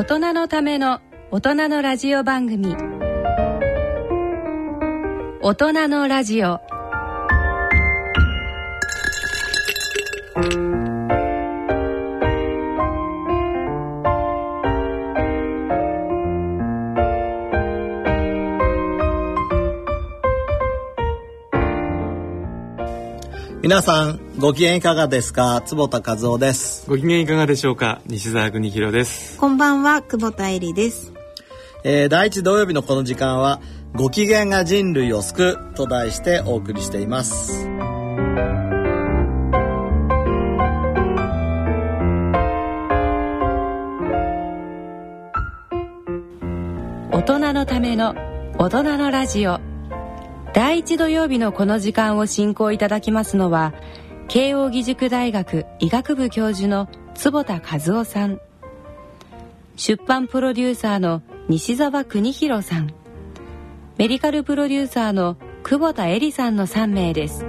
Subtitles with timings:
[0.00, 2.74] 大人のための大人のラジオ番組。
[5.42, 6.58] 大人のラジオ。
[23.60, 25.60] 皆さんご機嫌いかがですか？
[25.66, 26.88] 坪田和夫です。
[26.88, 28.00] ご機嫌いかがでしょうか？
[28.06, 29.36] 西澤邦弘です。
[29.36, 31.12] こんばんは久保田恵里です、
[31.84, 33.60] えー、第一土曜日のこの時間は
[33.94, 37.68] ご機嫌が人類を救うと題してお送りしています。
[47.12, 48.14] 大人のための
[48.56, 49.60] 大人のラジオ。
[50.52, 53.72] 第一土曜日のこの時間を進行いただきますのは
[54.30, 58.40] 慶應義塾大学医学部教授の坪田和夫さん。
[59.74, 62.94] 出版プロデューサーの西澤邦弘さん。
[63.98, 67.44] メディカルプロデューサーの久保田恵里さんの3名です。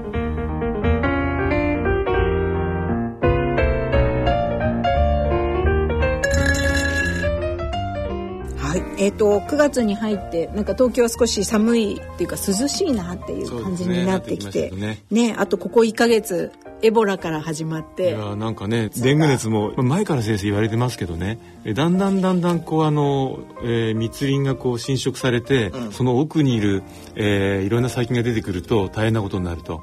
[9.02, 15.36] えっ、と9月に入ってなんか東京は少し寒いっていうか涼しいなっていう感じになってきてねなってきましたね。
[15.40, 16.52] あとここ1ヶ月
[16.84, 21.40] エボラから始まっいてやなんかねデング熱も前から先生言われてますけどね。
[21.66, 26.84] えだんだんだんだんこうあの、えー密林がこう侵食されて、その奥にいる、
[27.16, 29.82] えーいろんな細菌が出てくると大変なことになると。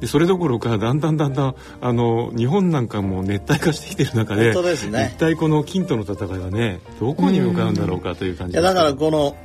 [0.00, 5.12] でそれどころかだんだんだんだんあの日本なんかも熱帯化してきてる中で本当ですね。
[5.14, 9.36] 一体この菌との戦いはねどこに向かうんだろうかという感じいやだからここの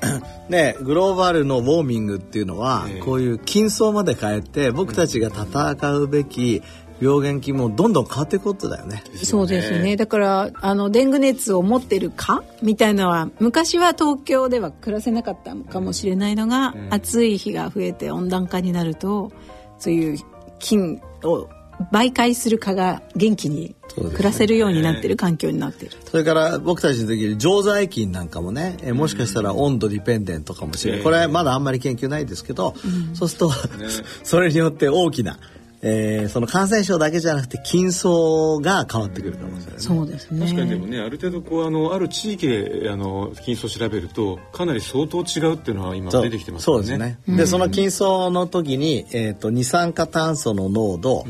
[0.49, 2.99] ねグローバルのウォーミングっていうのは、ええ。
[2.99, 6.61] こういう金層まで変えて僕たちが戦うべき
[7.01, 9.03] 病原菌もどんどん変わっていくことだよね。
[9.15, 9.97] そうですね。
[9.97, 19.31] だからあのデング熱を持ってるかみたいなのは昔は東京では暮らせなかったかもしれないのが、暑い日が増えて温暖化になると
[19.77, 20.17] そういう
[20.65, 21.47] 菌を
[21.91, 25.91] 媒介する蚊が元気に暮らせるようになってる環境になってる。
[26.05, 31.03] それから僕たちの時に常在菌なんかもね、えもしかしたら温度ディペンデントかもしれない、ええ。
[31.03, 32.73] これはまだあんまり研究ないですけど、
[33.13, 33.51] そうすると、
[34.23, 35.37] それによって大きな、
[35.87, 47.17] えーその感染症だけじゃなくて菌層が変わってくるかもしれない、そうですね確かにでもねある程度こうあのある地域であの菌層を調べるとかなり相当違うっていうのは今出てきてますそうよね。
[47.25, 47.37] ですね。
[47.37, 51.25] で、その菌層の時に、えっ、と、二酸化炭素の濃度、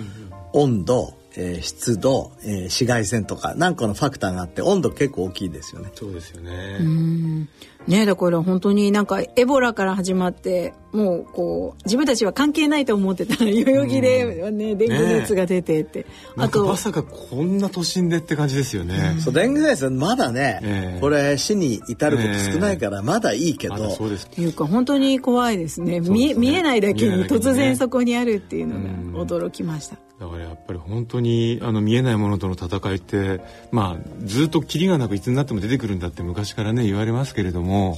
[0.53, 5.91] 温度、えー湿度、えー紫外線とか、何個のファクターがあって、温度結構大きいですよね。
[5.93, 7.47] そうですよね。
[7.87, 19.17] ねだから本当になんかエボラから始まってもうこう自分たちは関係ないと思ってたら代々木でねデング熱が出てって、なんかあとまさかこんな都心でって感じですよね。
[19.19, 20.99] そう、デング熱まだね、ええ。
[20.99, 24.25] これ死に至ること少ないから、まだいいけど、まだそうです。
[24.25, 25.99] っていうか本当に怖いですね。
[25.99, 29.97] 見え見えないだけに突然そこにあるっていうのが驚きました。
[30.19, 37.97] だからやっぱり本当にあの見えないものとの戦いってまあずっとキリがなくいつになっても出てくるんだって昔からね言われますけれども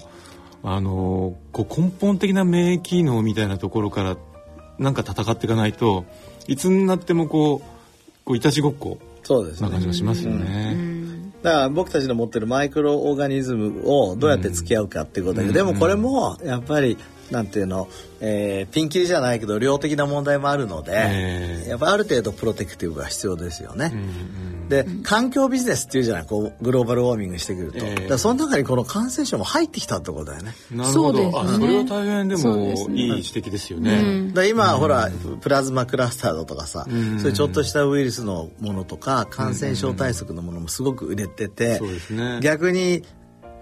[0.63, 4.17] あのこう根本的な免疫機能みたいなところから
[4.79, 6.05] なんか戦っていかないと
[6.47, 7.77] いつになってもこう
[8.25, 9.81] こういたちごっこそうですねな感。
[9.81, 10.97] じがしますよね。
[11.43, 16.97] だから僕たちの持ってるマイクロオーガニズムをどうやって付き合うかっていうことだけど、でもこれもやっぱり
[17.31, 17.87] なんていうの、
[18.19, 23.93] えーピンキリじゃないけど量的な問題もあるので、ええやっぱある程度プロテクティブが必要ですよね。
[24.69, 26.25] で環境ビジネスっていうじゃない？
[26.25, 30.53] こうグローバルウォーミングしてくると、ええだからその中にこの感染症も入ってきたってことだよね。
[30.71, 31.31] なるほど、ね。
[31.35, 34.27] あそれは大変でもいい指摘ですよね。
[34.29, 35.09] だから今、ほら
[35.41, 42.39] プラズマクラスタードとかさ、そういうちょっとしたウイルスのものとか感染症対策のものもすごく売れてて、そうですね。
[42.41, 43.03] 逆に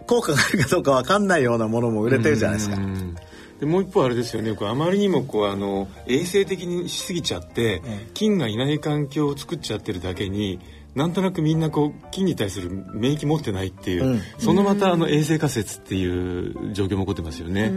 [0.07, 2.77] 効果があるかどうかわかんないようなものも売れてるじゃないですか。
[2.77, 3.15] うん
[3.59, 4.53] でもう一方あれですよね。
[4.53, 7.81] こうあまりにもこうあの衛生的にしすぎちゃって、
[8.13, 10.59] 菌がいない環境を作っちゃってるだけに
[10.95, 14.21] なんとなくみんなこう菌に対する免疫持ってないっていう、うん。
[14.39, 17.71] そのまたあの衛生仮説っていう状況も起こってますよね、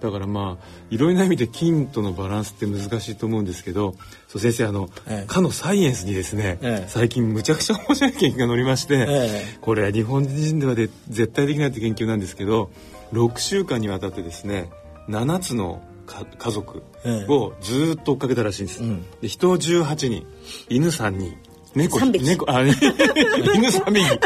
[0.00, 3.94] だからまあいろいろな意味で菌とのバランスって難しいと思うんですけど
[4.26, 5.26] そう先生あの、ええ。
[5.28, 6.88] かのサイエンスにですね、ええ。
[6.88, 12.70] 最近むちゃくちゃ面白い研究が載りまして、えこれは日本人ではで絶対できないって研究なんですけど
[13.12, 14.68] 6週間にわたってですね
[15.08, 16.82] 7つのか家族
[17.28, 19.04] をずーっと追っかけたらしいんです、ん。
[19.20, 20.26] で人18人
[20.68, 21.36] 犬3人
[21.74, 22.24] 猫三匹。
[22.24, 24.18] 猫あ 犬3匹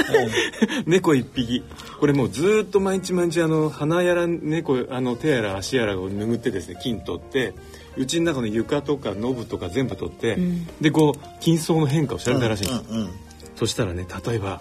[0.87, 1.62] 猫1匹。
[1.99, 7.55] これもうずーっと毎日毎日あの鼻やら猫あの手やら足やらを拭ってですね菌取って
[7.96, 10.38] うちの中の床とかノブとか全部取って、
[10.81, 13.08] でこう菌層の変化を調べたらしいんです、うんうん
[13.55, 14.61] そしたらね例えば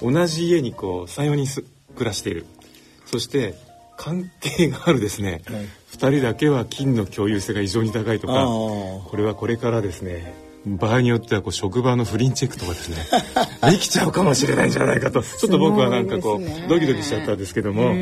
[0.00, 1.62] 同じ家にこう34人す
[1.94, 2.46] 暮らしている。
[3.04, 3.54] そして
[4.00, 12.96] 関係があるですね、はい、2人だけは金の共有性が異常に高いとかこれはこれからですね場合によってはこう職場の不倫チェックとかですね
[13.70, 15.22] できちゃうかもしれないんじゃないかと。
[15.22, 17.94] ちょっと僕はなんかこう、ね、ドキドキしちゃったんですけども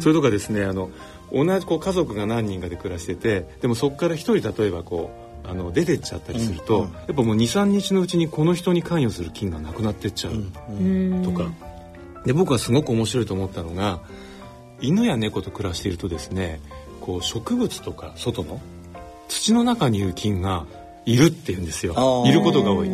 [0.00, 0.90] それとかですねあの
[1.30, 5.10] 同じこう家族が何人かで暮らしててでもそこから1人例えばこ
[5.44, 10.34] うあの出てっちゃったりすると、うんうん、やっぱもう23日のうちにこの人に関与する菌がなくなってっちゃう
[11.24, 11.50] とか、
[12.24, 14.00] で僕はすごく面白いと思ったのが
[14.82, 16.60] 犬や猫と暮らしているとですね
[17.00, 18.60] こう植物とか外の
[19.28, 20.66] 土の中にいる菌が
[21.06, 22.90] いるっていうんですよいることが多い。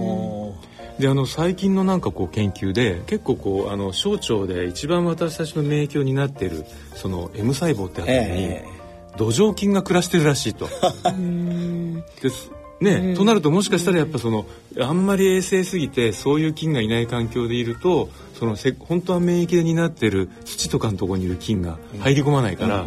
[0.99, 6.65] であの最近のなんかこう研究で結構こうあの小腸で一番私たちの免疫を担っている
[6.95, 10.69] その M 細胞ってあたりに、えー、土壌菌が暮らしてるらしいと。
[12.21, 12.31] で
[12.79, 14.47] すね、となるともしかしたらやっぱその
[14.79, 18.09] あんまり衛生すぎてそういう菌がいない環境でいると
[18.39, 22.85] そのせ本当は免疫で担ってる土とかのところにいる菌が入り込まないから、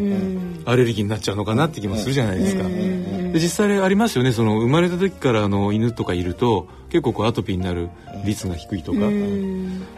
[0.66, 2.64] アレルギーになっちゃうのかなって気もするじゃないですか。
[2.64, 4.32] で実際ありますよね。
[4.32, 7.90] その生まれた時からあの犬とかいると結構こうアトピーになる
[8.26, 9.12] 率が低いとか、だか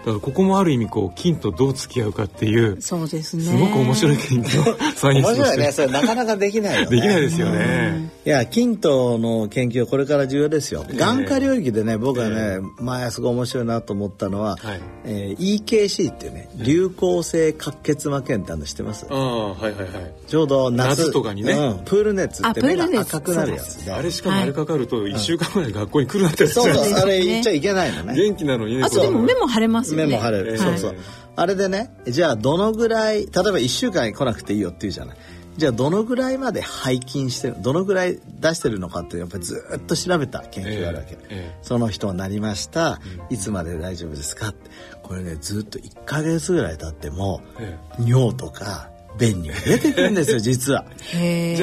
[0.06, 3.44] らここもある意味こう菌とどう付き合うかっていうそうですね。
[3.44, 5.72] すごく面白い研究 サイエンス面白いね。
[5.72, 6.96] それなかなかできないよね。
[6.96, 8.12] できないですよね。
[8.26, 14.82] いや菌との研究はこれから重要ですよ、眼科領域でね僕はね、前すごい面白いなと思ったのは、はい。
[15.06, 19.08] えー、EKC っていうね流行性角血膜炎ってあの知ってます？
[19.10, 20.14] ああはいはいはい。
[20.28, 23.92] ちょうど夏とかにね、うん、プール熱って目が赤くなるやつ。
[23.92, 28.16] あれしかもあれかかると1週間ぐらい学校に来るなってやつじゃないですか、あれ言っちゃいけないのね。
[28.16, 30.08] 元気なのにねあとでも目も腫れますよね。
[30.08, 30.96] 目も腫れる、そうそう。
[31.36, 35.18] あれでねじゃあどのぐらい例えば1週間来なくていいよって言うじゃない。
[35.58, 44.72] じゃあどのぐらいまで背筋してるどのぐらい出してるのかってやっぱりずっと調べた研究があるわけ、えーえー、その人になりました、いつまで大丈夫ですかって。
[45.04, 48.90] これねずっと1か月ぐらい経っても、えー、尿とか
[49.20, 50.86] 便に出てくるんですよ実は。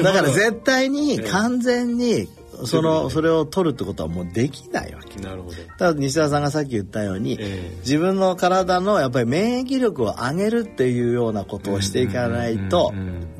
[0.03, 2.29] だから絶対に完全に
[2.65, 5.19] そのそれを取るってことはもうできないわけ。
[5.19, 5.55] なるほど。
[5.77, 12.93] ただ西田さんがさっき言ったように、えー、自分の体のやっぱり免疫力を上げるっていうようなことをしていかないと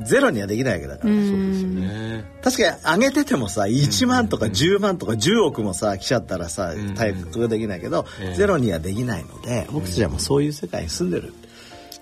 [0.03, 2.25] ゼロにはできないわけだから、そうですね。
[2.43, 11.33] 確かに上げててもさ1万とか10万とか10億もさ来ちゃったらさ回復できないけど、ゼロにはできないので僕たちはもうそういう世界に住んでる。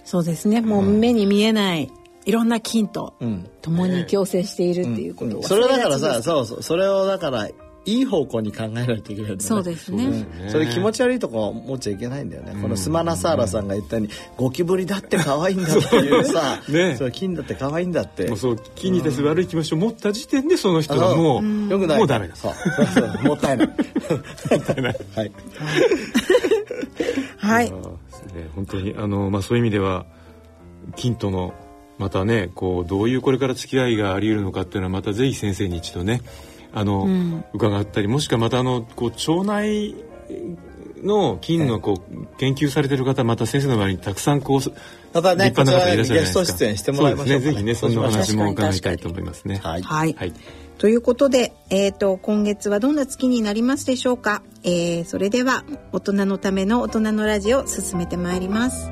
[0.06, 0.62] そうですね。
[0.62, 1.92] もう目に見えない
[2.30, 3.16] いろんな菌と
[3.64, 18.28] 共に共生しているっていうことを、それだからさそうそうそれをだからいい方向に考えないといけない、ね、そうですね、うん、それ気持ち悪いとこ持っちゃいけないんだよね、うん、このスマナサーラさんが言ったようにゴキブリだって可愛いんだっていうさね、そ金だって可愛いんだって。
[18.28, 21.98] もうそう金に対する悪い気持ちを持った時点でその人はもう、うん、よくない。
[21.98, 22.36] もうダメだ。
[22.36, 22.54] そう。
[22.54, 23.24] そうそう。
[23.24, 23.68] もったいない。
[23.68, 23.78] もっ
[24.66, 24.96] たいない。
[25.16, 25.32] はい。
[27.38, 27.76] はい、ね、
[28.56, 30.06] 本当にあの、まあ、そういう意味では
[30.96, 31.54] 金との
[32.00, 36.22] またねこうどういうこれから付き合いがあり得るのかっていうのはまたぜひ先生に一度ね
[36.74, 39.96] あの、うん、伺ったりもしくはまたあのこう腸内
[41.04, 44.60] の菌のこう研究されてる方また先生の周りにたくさんこう
[45.14, 46.46] またね、立派な方いらっしゃるじゃないですか。
[46.46, 49.60] 出演してもらいましょう、ね、ぜひね、そんな話も伺いたいと思いますね。
[49.64, 49.82] はい。
[49.82, 50.14] はい。
[50.14, 50.34] はい、
[50.78, 54.44] ということで、えっ、ー、と、今月はどんな月になりますでしょうか？
[54.64, 55.64] えー、それでは、
[55.94, 58.92] 大人のための大人のラジオ、進めてまいります。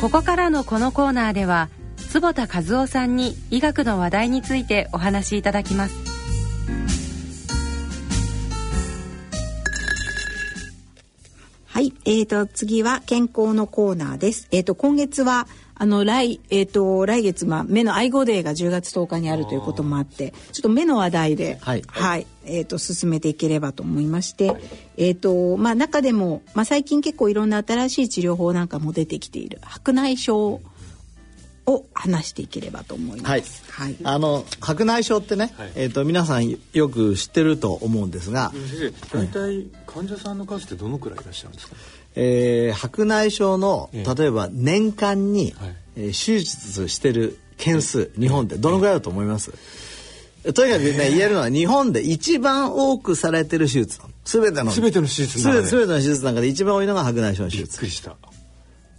[0.00, 1.70] ここからのこのコーナーでは
[2.10, 5.96] 坪田和夫さんに医学の話題についてお話しいただきます。
[11.66, 14.48] はい、えー、と次は健康のコーナーです。
[14.50, 24.54] えー、と今月はあの来えっ、と来月まあ目の愛護デーが10月10日にあるということもあって、ちょっと目の話題で、はいえっ、と進めていければと思いまして、
[24.96, 29.58] えっ、とまあ中でもまあ最近結構いろんな新しい治療法なんかも出てきている。
[29.62, 30.62] 白内障
[31.68, 33.64] を話していければと思います。
[33.70, 33.88] はい。
[33.88, 33.96] はい。
[34.04, 35.72] あの白内障ってね、はい。
[35.74, 41.74] えー、と皆さんよく知ってると思うんですが、先生大体患者さんの数ってどのくらいいらっしゃるんですか？
[42.14, 44.14] えー白内障のええ。
[44.14, 45.76] 例えば年間に、はい。
[45.96, 49.50] えー手術してる件数日本ってどのぐらいだと思います、
[50.54, 54.00] とにかくね言えるのは日本で一番多くされてる手術。
[54.24, 57.78] すべての全ての手術すべての手術の中で一番多いのが白内障の手びっ術。
[57.78, 58.16] くりした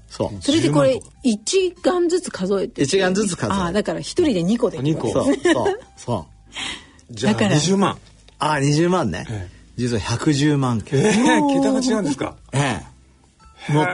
[0.10, 0.42] そう。
[0.42, 5.10] それでこ10れ一眼ずつ数えて一眼ずつ数えてああだから一人で2個で二個。
[5.10, 5.36] そう。
[5.36, 5.80] そう。
[5.98, 6.28] そ
[7.12, 7.14] う。
[7.14, 7.56] じゃあだから。
[7.56, 7.98] 20万。
[8.40, 11.00] ああ20万ね、え実は110万件。
[11.00, 12.36] えー、桁が違うんですか？
[12.54, 12.98] ええ。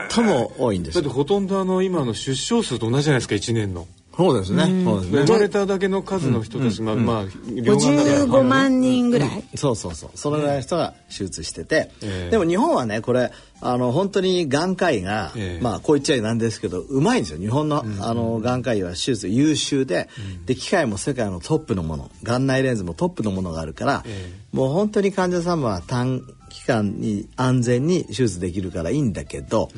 [0.08, 4.84] 最も多いんですだってほとんどあの今の出生数と同じじゃないですか1年のそうですね。
[4.84, 5.24] そうですね。
[5.24, 8.24] 生まれただけの数の人たちが、まあ両眼だから。
[8.26, 10.10] 55万人ぐらい、そうそうそう。
[10.14, 12.30] そのぐらいの人が手術してて、ええ。
[12.30, 15.62] でも日本はねこれあの本当に眼科医が、ええ。
[15.62, 17.38] まあこう言っちゃいなんですけどうまいんですよ。
[17.40, 20.08] 日本の,、あの眼科医は手術優秀で,、
[20.46, 29.70] で機械も世界のトップのもの眼内レンズもトップのものがあるから、えもう本当に患者様は短期間に安全に手術できるからいいんだけど、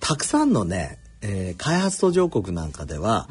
[0.00, 3.28] たくさんのね、えー開発途上国なんかでは、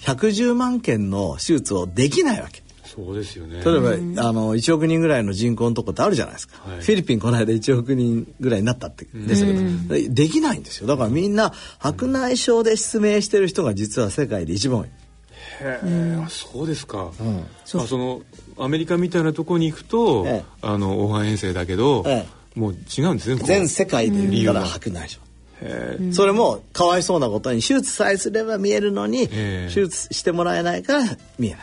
[0.00, 2.64] 110万件の手術をできないわけ。
[2.94, 3.60] そうですよね。
[3.64, 6.80] 例えば、あの1億人ぐらいの人口のとこってあるじゃないですか、はい。
[6.80, 10.86] フィリピンこの間1億人ぐらいになったってでしたけど、でできないんですよ。
[10.86, 14.88] だからみんな白内障で失明してる人が実は世界で一番多い、
[15.60, 17.10] へそうですか、
[17.74, 18.22] まあ、その
[18.58, 20.44] アメリカみたいなところに行くと、ええ。
[20.62, 25.23] あの黄斑遠征だけど、えもう違うんですね全世界で言ったらうん白内障、
[25.64, 29.74] へえそれもかわいそうなことに手術さえすれば見えるのに、ええ。
[29.74, 31.04] 手術してもらえないから
[31.38, 31.60] 見えない。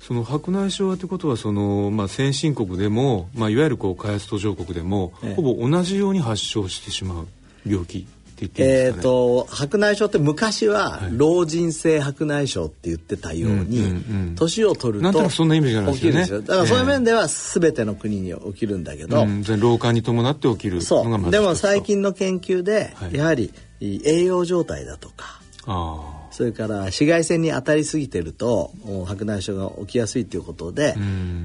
[0.00, 5.34] その白内障ってことはその、まあ、先進国でも、まあ、いわゆるこう開発途上国でも、ええ。
[5.34, 7.28] ほぼ同じように発症してしまう
[7.66, 8.06] 病気
[8.46, 16.46] って言っていいんえっ、ですかね、と白内障って昔は老人性白内障って言ってたように、うんうんうん年を取るとそんなイメージがあるんですよね。
[16.46, 21.30] だからそういう面では全ての国に起きるんだけど、うん、老化に伴って起きるのそがまずう。
[21.30, 23.14] でも最近の研究で、はい。
[23.14, 28.72] やはり栄養状態だとかあそれから紫外線に当たりすぎてると
[29.06, 30.96] 白内障が起きやすいということで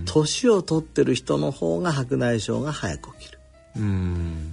[0.06, 3.32] 年を取ってる人の方が白内障が早く起きる。
[3.32, 3.37] うん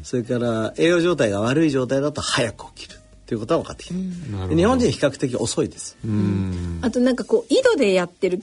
[0.03, 4.01] それから栄養状態が悪い状態だと早く起きるということが分かってきてる
[4.33, 4.57] なるほど。
[4.57, 5.97] 日本人比較的遅いです。
[6.05, 6.79] うん。
[6.83, 8.43] あとなんかこう井戸でやってる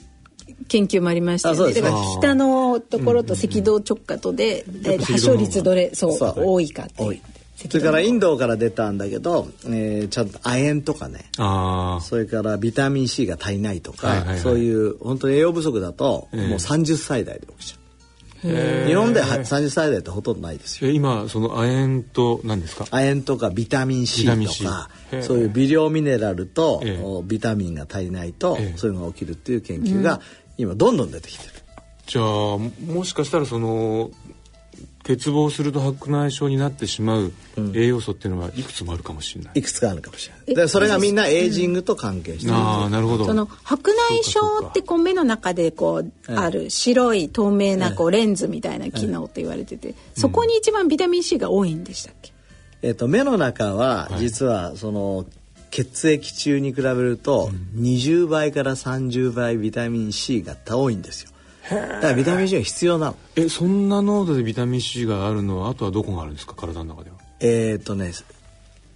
[0.68, 1.74] 研究もありましたよね。
[1.74, 6.34] だから北のところと赤道直下とで、えー発症率どれそうそう。
[6.38, 7.10] 多いかっていう。
[7.10, 7.22] 多い。
[7.70, 11.30] それからインドから出たんだけど、えーちゃんと亜鉛とかね。
[11.38, 14.40] ああそれからビタミン C が足りないとか、はいはいはい。
[14.40, 16.48] そういう本当に栄養不足だと、ええ。
[16.48, 17.81] もう30歳代で起きちゃう
[18.42, 20.90] 日本では30歳代ってほとんどないですよ。
[20.90, 22.88] え今その亜鉛と何ですか？
[22.90, 24.90] 亜鉛とかビタミン C とか
[25.22, 26.82] そういう微量ミネラルと、
[27.26, 28.78] ビタミンが足りないと、ええ。
[28.78, 30.22] そういうのが起きるっていう研究が
[30.58, 31.54] 今どんどん出てきてる、
[32.08, 34.10] じゃあももしかしたらその
[35.04, 37.34] 欠乏すると白内障になってしまう
[37.74, 40.56] 栄養素っていうのはいくつもあるかもしれない、いくつかあるかもしれない。
[40.56, 43.26] でそれがみんなエイジングと関係してる、ああなるほど。
[43.26, 52.32] その白内障ってこう目の中でこうええある白い透明なこうレンズみたいな機能って言われててそこに一番ビタミン C が多いんでしたっけ、
[52.82, 55.26] えっと目の中は実はその
[55.72, 61.31] 血液中に比べると20倍から30倍ビタミン C が多いんですよ
[61.70, 63.16] だからビタミン C が必要なの。
[63.36, 66.54] えそんな濃度でビタミン C があるのはあとはどこがあるんですか？
[66.56, 67.18] 体の中では。
[67.40, 68.12] えっ、とね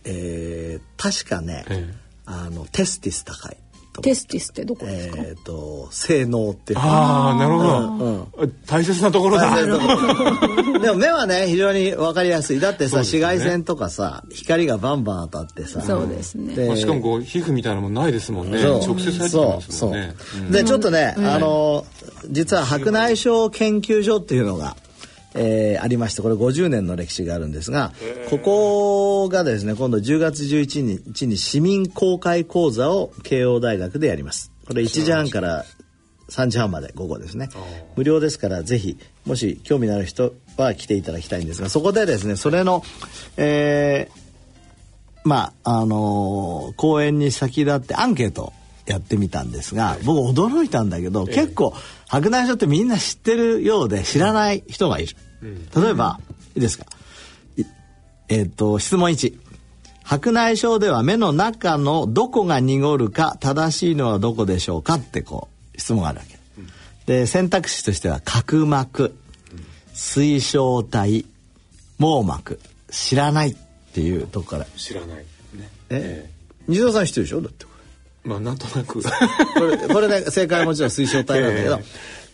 [0.04, 1.94] えー確かね、ええ。
[2.26, 3.56] あのテスティス高い。
[3.56, 3.62] と
[4.02, 9.56] テスティスってどこですか、えっ、と性能っていうああなるほど、大切なところだ。
[9.66, 12.60] でも目はね非常に分かりやすい。
[12.60, 15.82] だってさ、紫外線とかさ光がバンバン当たってさ。
[15.82, 16.56] そうですね。
[16.56, 18.62] でまあしかもこう皮膚みたいなもんないですもんね。
[18.62, 20.16] 直接入ってきますもんね。
[20.52, 21.86] でちょっとね、あの
[22.30, 24.76] 実は白内障研究所っていうのが、
[25.36, 27.92] えーありましてこれ50年の歴史があるんですが
[28.30, 34.52] ここがですね今度10月11日に市民公開講座を慶応大学でやります。
[34.68, 35.66] これ1時半から
[36.30, 37.50] 3時半まで午後ですね。
[37.96, 42.82] 無料ですからぜひもし興味のある人は来ていただきたいんですがそこでですねそれの
[43.38, 44.26] えー
[45.24, 48.54] まああのー講演に先立ってアンケートを
[48.86, 51.74] やってみたんですが、僕驚いたんだけど、結構
[52.08, 55.16] 白内障ってみんな知ってるようで知らない人がいる。
[55.76, 56.20] 例えば、
[56.56, 56.86] いいですか？
[57.58, 57.64] い
[58.30, 59.38] えっ、と質問1
[60.04, 66.36] 白内障では目の中のどこが濁るか正しいのはどこでしょうかってこう質問があるわけ。
[67.08, 69.16] で選択肢としては角膜
[69.94, 71.26] 水晶体
[71.98, 72.60] 網膜。
[72.92, 73.56] 知らないっ
[73.94, 74.66] ていうとこから。
[74.78, 75.18] 知らない。
[75.18, 75.70] ね。
[75.90, 76.30] え？
[76.68, 77.42] 西田さん知ってるでしょ？
[77.42, 77.66] だって。
[77.66, 77.72] こ
[78.26, 79.02] まあなんとなく。
[79.02, 79.10] れ
[79.56, 81.84] これこれね正解はもちろん水晶体なんだけど、え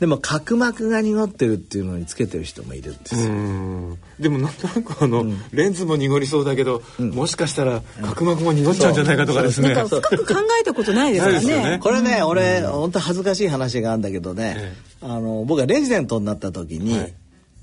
[0.01, 3.97] でも角膜が濁ってるっていうのにつけてる人もいるんですうよ、ん。
[4.19, 9.75] でもなんとなくあの、レンズも濁りそうだけど、もしかしたら角膜も濁っちゃうんじゃないかとかですね。
[9.75, 9.89] なん。
[9.89, 11.79] か深く考えたことないですからねね。
[11.83, 17.13] これね、俺本当恥ずかしい話があるんだけどね、えあの僕がレジデントになった時に、はい。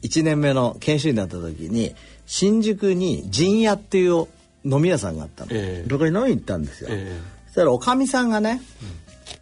[0.03, 1.93] 1年目の研修医になった時に
[2.25, 4.29] 新宿に陣屋っていう
[4.65, 5.91] 飲み屋さんがあったの、ええ。
[5.91, 8.63] そこに飲みに行ったんですよ、えそしたらおかみさんがね、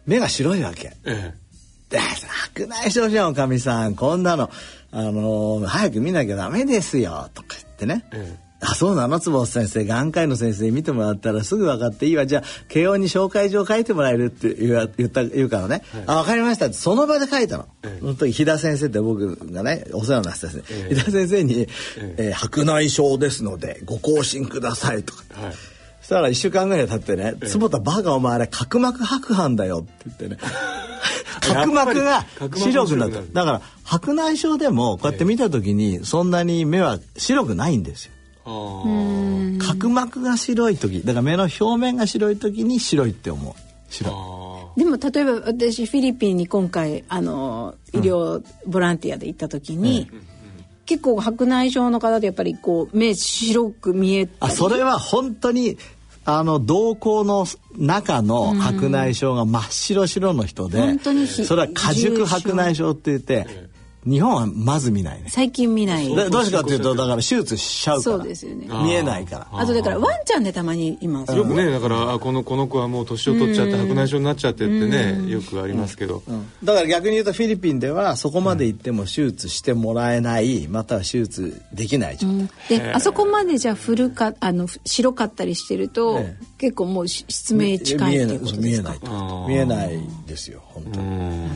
[0.07, 0.93] 目が白いわけ。
[1.05, 1.47] ええ。
[1.89, 3.93] で白内障じゃんおかみさん。
[3.95, 4.49] こんなの、
[4.91, 7.29] あのー早く見なきゃダメですよ。
[7.35, 8.47] とか言ってね、ええ。
[8.59, 9.85] あそうなの坪先生。
[9.85, 12.07] 眼科医の先生に見てもらったらすぐ分かって。
[12.07, 17.99] いいわじゃあ慶応に紹介状書いてもらえるって言わ言った言うからね、あ分かりましたってその場で書いたの、ええ。
[17.99, 20.95] その時飛田先生って僕がねお世話になってた先生、ええ。
[20.95, 21.67] 飛田先生に、え
[22.17, 22.29] え。
[22.31, 25.23] ー白内障ですのでご更新ください」とか。
[25.39, 25.53] はい。
[25.53, 25.76] そ
[26.07, 30.37] したら1週間ぐらい経ってね「坪田バカお前あれ角膜白斑だよ」って言ってね。
[31.41, 33.21] 角膜が白くなった。
[33.21, 38.11] だから白内障でもこうやって見た時にそんなに目は白くないんですよ。
[39.59, 41.01] 角膜が白い時。
[41.01, 43.53] だから目の表面が白い時に白いって思う。
[43.89, 44.11] 白。
[44.11, 50.09] いあでも例えば私フィリピンに今回あの医療ボランティアで行った時に、
[50.85, 54.53] 結構白内障の方でやっぱりこう目白く見えたり。
[54.53, 55.77] あそれは本当に
[56.29, 57.45] あの瞳孔の
[57.77, 60.99] 中の白内障が真っ白白の人で、
[61.45, 63.47] それは過熟白内障って言って
[64.07, 65.29] 日本はまず見ないね。
[65.29, 66.15] 最近見ない。
[66.15, 68.17] でどうしてかっていうとだから手術しちゃうから。
[68.17, 68.67] そうですよね。
[68.83, 69.47] 見えないから。
[69.51, 71.35] あとだからワンちゃんでたまにいます。
[71.35, 76.23] よくねだからあこのこの子はもう年を取っちゃって白内障になっちゃってってねよくありますけど、
[76.63, 82.27] だから逆に言うとフィリピンではそこまで行っても手術してもらえないまたは手術できない状
[82.69, 88.95] 態、であそこまでじゃあ古かあのふ白かったりしてると、ええ結構もうし失明近いっていうこと見ですか？
[88.99, 91.47] えない見えない見えないですよ本当に、うん。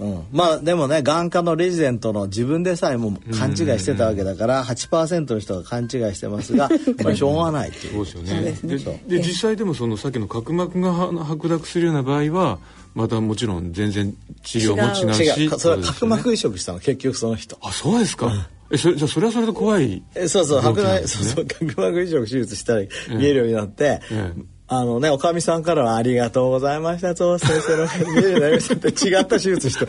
[0.00, 6.68] うん、まあでもね眼科のレジデントの自分でさえも勘違いしてたわけだから8%の人が勘違いしてますが
[7.04, 8.06] まあしょうがないっていう。
[8.06, 9.00] そうですよね。
[9.08, 12.58] でで実際でもそのさっきの角膜がは白濁するような場合は
[12.94, 15.14] またもちろん全然治療も違う。
[15.14, 15.58] し違う。
[15.58, 17.58] それは角膜移植したの結局その人。
[17.60, 24.42] あそうですか、えそれじゃあそれはそれで怖いえそうそう白内そうそう角膜移植手術したら見えるようになって、ええ。
[24.68, 27.14] あのねおかみさんからは「ありがとうございました。
[27.14, 29.86] ゾウ先生の見えるようになりました」って違った手術して。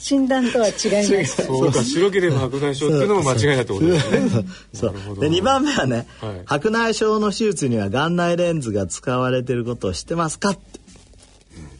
[0.00, 1.42] 診断とは違います。
[1.44, 1.72] そう。
[1.72, 4.44] か白ければ白内障っていうのも間違いだってことですね。
[4.72, 5.20] そうなるほど。
[5.20, 6.42] で2番目はね、はい。
[6.46, 10.60] 白内障の手術には眼内レンズが使われてることを知ってますかって、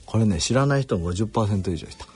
[0.04, 2.06] これね知らない人も50%以上いた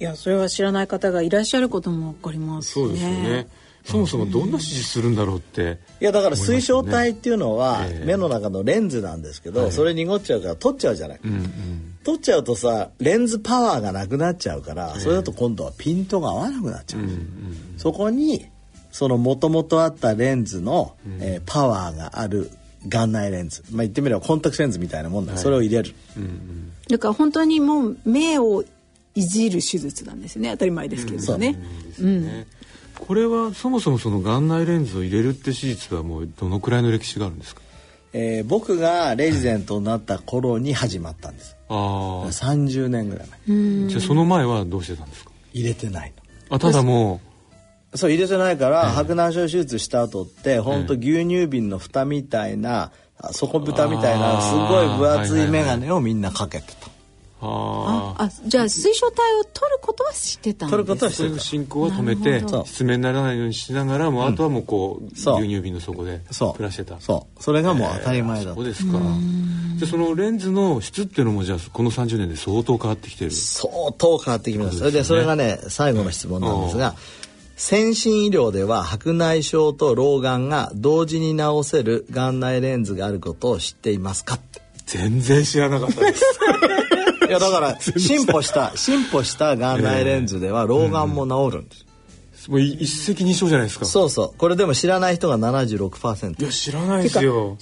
[0.00, 2.84] いやそれは知らない方がいらっしゃることもわかりますね。
[2.86, 3.48] そうですよね。
[3.84, 11.94] そもそもどんな手術するんだろうっていやだから水晶体っていうのはええ目の中のレンズなんですけど、それ濁っちゃうから取っちゃうじゃない、うんうん。
[12.04, 17.00] 取っちゃうとさレンズパワーがなくなっちゃうから、それだと今度はピントが合わなくなっちゃう、
[17.78, 18.46] そこに
[18.92, 22.50] そのもともとあったレンズの、えーパワーがある
[22.86, 25.94] 眼内レンズ、まあ、言ってみればコンタクトレンズみたいなもんだ、それを入れる、
[26.88, 28.64] だから本当にもう目を
[29.18, 30.50] いじる手術なんですね。
[30.52, 31.58] 当たり前ですけれどね、
[31.98, 32.46] ね。
[32.98, 37.62] これはそもそもその眼内レンズを入れるって手術はもうどのくらいの歴史があるんですか？
[38.12, 41.56] えー僕がレジデントになった頃に始まったんです。
[41.68, 43.88] ああ30年ぐらい前。
[43.88, 45.30] じゃあその前はどうしてたんですか？
[45.52, 46.56] 入れてないの。
[46.56, 47.20] あただも
[47.94, 56.88] そう入れてないから、白内障手術した後って本当牛乳瓶の蓋みたいなあ底蓋みたいなすごい分厚い眼鏡をみんなかけてた、
[57.40, 58.30] あああ。
[58.46, 60.76] じゃあ水晶体を取ることは知ってたんです。
[60.76, 65.40] 取ることは知それのってた進行は止めて失明にならないようにしながらもうあとはもうこうそう。
[65.40, 66.52] 牛乳瓶の底でそう。
[66.54, 67.00] 暮らしてた。
[67.00, 67.42] そう。
[67.42, 68.98] それがもう当たり前だった、そうですか。
[69.76, 73.30] じゃあそのレンズの質っていうのもじゃあこの30年で相当変わってきてる。
[73.30, 76.94] 相当変わってきましたそれでそれがね最後の質問なんですが
[77.56, 84.38] 先進医療では白内障と老眼が同時に治せる眼内レンズがあることを知っていますか？
[84.86, 86.24] 全然知らなかったです
[87.28, 93.84] いやだから進歩した進歩した眼内レンズでは老眼も治るんです、もう一石二鳥じゃないですか。
[93.84, 94.38] そうそう。
[94.38, 97.56] これでも知らない人が76%いや知らないですよ。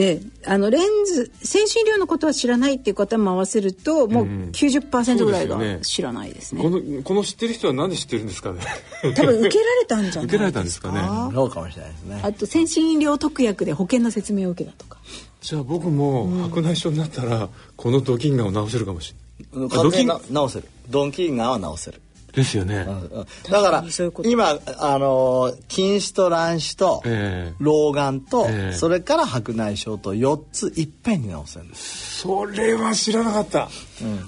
[0.00, 5.78] ええ、あのレンズ先進医療のことは知らないっていう方も合わせるともう90%ぐらいがそうですよね。
[5.82, 6.62] 知らないですね。
[6.62, 8.60] このこの知ってる人はなんで知ってるんですかね。
[9.02, 11.00] 多分受けられたんじゃない受けられたんですかね。
[11.34, 12.20] そうかもしれないですね。
[12.22, 14.98] あと先進医療特約で保険の説明を受けたとか。
[15.40, 19.14] じゃあ僕も白内障になったらこのドキンガンを治せるかもし
[19.54, 19.68] れない。
[19.70, 20.68] 完全にな直せる。
[20.88, 22.00] ドンキーガンは直せる。
[22.32, 22.86] ですよね。
[23.50, 23.84] だから
[24.24, 27.54] 今あの近視と乱視とええ。
[27.58, 28.76] 老眼とええ。
[28.76, 32.20] それから白内障と4ついっぺんに直せるんです。
[32.20, 33.68] それは知らなかった、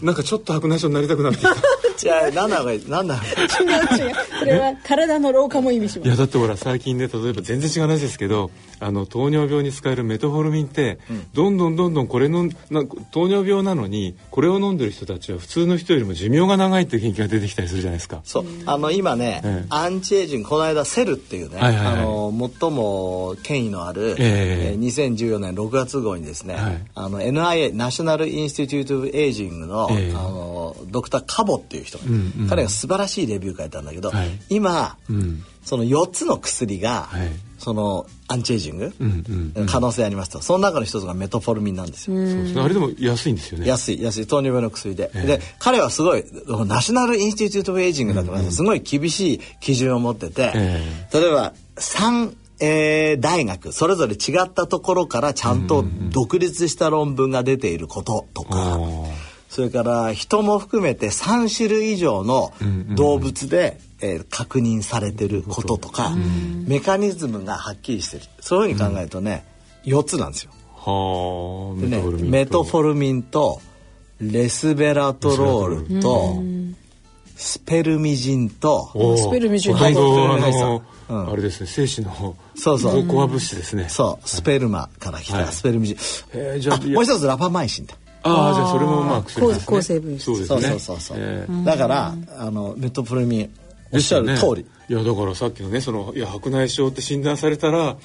[0.03, 1.55] なんかちょっと白内障になりたくなってきた。
[1.97, 4.15] じゃあ何なのがいい何なのがいい違う違う。
[4.41, 6.09] こ れは体の老化も意味します。
[6.09, 10.99] いやだってほら最近ね例えば全然違う話ですけどあの糖尿病に使えるメトフォルミンって、
[11.35, 18.23] どんどんどんどんこれのな糖尿病なのにこれを飲んでる人たちは普通の人よりも寿命が長いっていう研究が出てきたりするじゃないですか。
[18.25, 18.45] そう。
[18.65, 19.67] あの今ね、ええ。
[19.69, 21.95] アンチエイジングこの間 Cell っていうね、はいはいはい。
[21.99, 26.83] あの最も権威のある、えええー2014年6月号にですね、はい。
[26.95, 30.15] あの NIA National Institute Aging の,、ええ。
[30.15, 32.49] あのドクター・カボっていう人がうんうん。
[32.49, 34.29] 彼が素晴らしいレビュー書いたんだけど、はい。
[34.49, 35.45] 今、うん。
[35.65, 37.29] その4つの薬が、はい。
[37.59, 39.53] そのアンチエイジング、うんうん。
[39.55, 40.41] うん可能性ありますと。
[40.41, 42.17] その中の一つがメトフォルミンなんですよ。
[42.63, 43.67] あれでも安いんですよね。
[43.67, 44.27] 安い安い。
[44.27, 45.27] 糖尿病の薬で、ええ。
[45.27, 46.25] で彼はすごい
[46.67, 62.53] National Institute of Aging だから、すごい厳しい基準を持ってて、え例えば3、えー大学それぞれ違ったところからちゃんと独立した論文が出ていることとか、あーそれから人も含めて3種類以上の
[62.95, 66.13] 動物で、えー確認されてることとか、
[66.67, 68.23] メカニズムがはっきりしてる。
[68.41, 69.45] そういうふうに考えるとね、
[69.85, 70.53] 4つなんですよ。
[70.75, 72.63] はあでねメト。
[72.65, 73.61] フォルミンと
[74.21, 76.43] レスベラトロールと
[77.37, 79.75] スペルミジンとスペルミジン。
[79.75, 79.89] ほとあ
[80.39, 81.33] はいの、うん。
[81.33, 83.07] あれですね精子のそうそう。
[83.07, 83.87] コア物質ですね。
[83.91, 85.45] そうスペルマから来はい。
[85.45, 89.67] たスペルミジン、へーじゃああもう一つラパマイシンだああじゃあそれもまあ薬ですね。
[89.67, 90.25] 抗抗生物質。
[90.25, 90.61] そうですね。
[90.63, 93.51] そうそうそう、えーだからあのメトフォルミン
[93.93, 97.97] おっしゃる通り、いやだからさっきのねそのいや白内障って診断されたら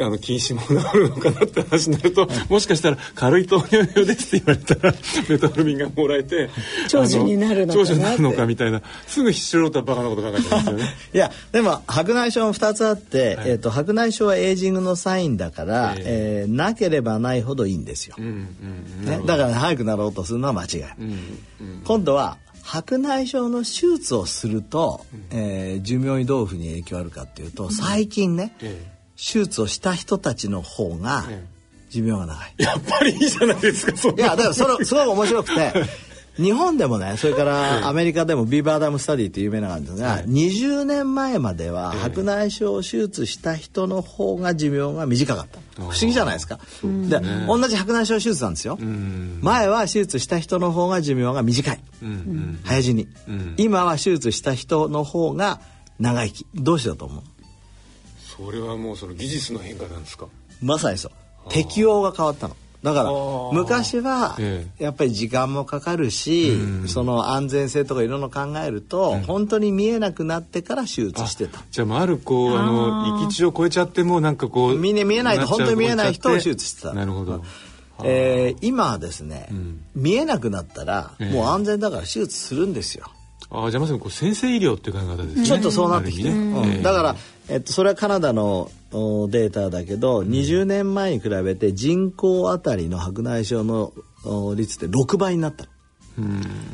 [0.00, 4.94] あの近視も治るのかなって話になると、もしかしたら軽い糖尿病ですって言われたら
[5.28, 6.50] メトフォルミンがもらえて
[6.88, 10.94] 長寿になるのか長寿になるのかみたいなすぐ素人はバカなこと考えちゃうんですよね。
[11.14, 13.50] いやでも白内障も2つあって、はい。
[13.50, 16.50] えー、と白内障はエイジングのサインだから、ええ。
[16.50, 18.28] ーなければないほどいいんですよ、うんう
[19.02, 21.10] んね、だから早くなろうとするのは間違い、うん
[21.60, 28.86] うん今度は白内障の手術をすると、えー寿命にどういうふうに影響あるかっていうと最近ね、え
[29.20, 31.44] 手術をした人たちの方がえ
[31.90, 32.54] 寿命が長い。
[32.58, 35.72] えやっぱりいいじゃないですかいやだからそれすごく面白くて
[36.36, 45.58] 日本でもねそれからアメリカでもビーバーダムスタディって有名なのがあるんですが、20年前までは白内障を手術した人の方が寿命が短かった。
[45.76, 46.58] 不思議じゃないですか。
[46.82, 48.78] で同じ白内障手術なんですよ。
[48.80, 49.38] うん。
[49.42, 51.80] 前は手術した人の方が寿命が短い。
[52.02, 52.60] うんうん。
[52.64, 53.54] 早死に、うん。
[53.58, 55.60] 今は手術した人の方が
[55.98, 56.46] 長生き。
[56.54, 57.22] どうしてだと思う？
[58.44, 60.26] それはもうその技術の変化なんですか？
[60.62, 61.12] まさにそう。
[61.50, 62.56] 適応が変わったの。
[62.82, 63.52] だからー。
[63.52, 71.62] 昔はえやっぱり時間もかかるし、その安全性とかいろいろ考えると、本当に見えなくなってから手術してた。
[71.70, 76.94] じゃあもうあるこうあの行き地を超えちゃってもなんかこうみんな見えないと本当に見えない人を手術してた。
[76.94, 77.44] なるほど。
[78.02, 79.84] えー今はですね、ん。
[79.94, 81.32] 見えなくなったら、ええ。
[81.34, 83.04] もう安全だから手術するんですよ、
[83.50, 85.44] ああじゃあまさにこう先生医療っていう考え方ですね。
[85.44, 86.30] ちょっとそうなってきて、ね。
[86.30, 86.70] うん。
[86.70, 87.16] ええだから、
[87.50, 93.92] えっと、それはカナダのおデータだけど、20年前に比べて人口あたりの白内障の
[94.24, 95.66] お率って6倍になった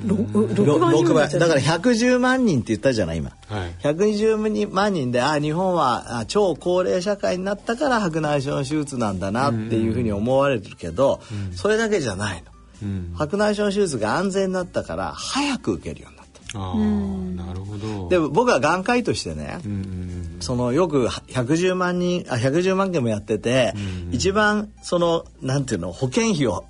[0.07, 1.49] ろろ6倍に6もなっちゃう倍。
[1.49, 3.75] だから110万人って言ったじゃない今、はい。
[3.83, 11.21] 120万人であ日本はあ超高齢社会になったから白内障の手術なんだなっていうふうに思われてるけど、
[11.55, 12.51] それだけじゃないの、
[12.83, 13.15] うん。
[13.17, 16.16] 白内障の手術が安全になったから早く受けるようになった
[16.57, 18.09] ああなるほど。
[18.09, 23.73] で僕は眼科医としてね、うんうんそのよく110万人あ110万件もやってて、
[24.11, 26.67] 一番そのなんていうの保険費を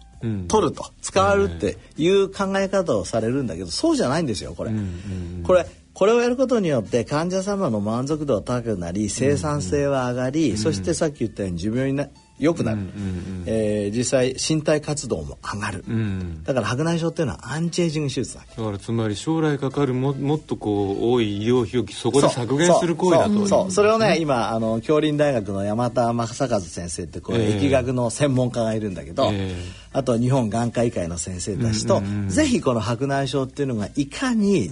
[0.49, 4.71] 取ると、使われるっていう考え方をされるんだけどそうじゃないんですよこれ。
[5.45, 12.07] これこれをやることによって患者様の満足度は高くなり生産性は上がり、そしてさっき言ったように寿命にな
[12.39, 12.79] 良くなる、
[13.47, 15.85] えー実際身体活動も上がる、
[16.45, 23.47] だから白内障っていうのはアンチエイジング手術だだからつまり将来かかるももっとこう多い医療費をそこで削減する行為だと。
[23.47, 23.71] そう。
[23.71, 27.61] それをね今あの京林大学の山田正和先生ってこう、ええ。
[27.61, 29.55] 疫学の専門家がいるんだけど、え
[29.93, 34.67] あとは日本眼科医会の先生たちと、ぜひこの白内障っていうのがいかに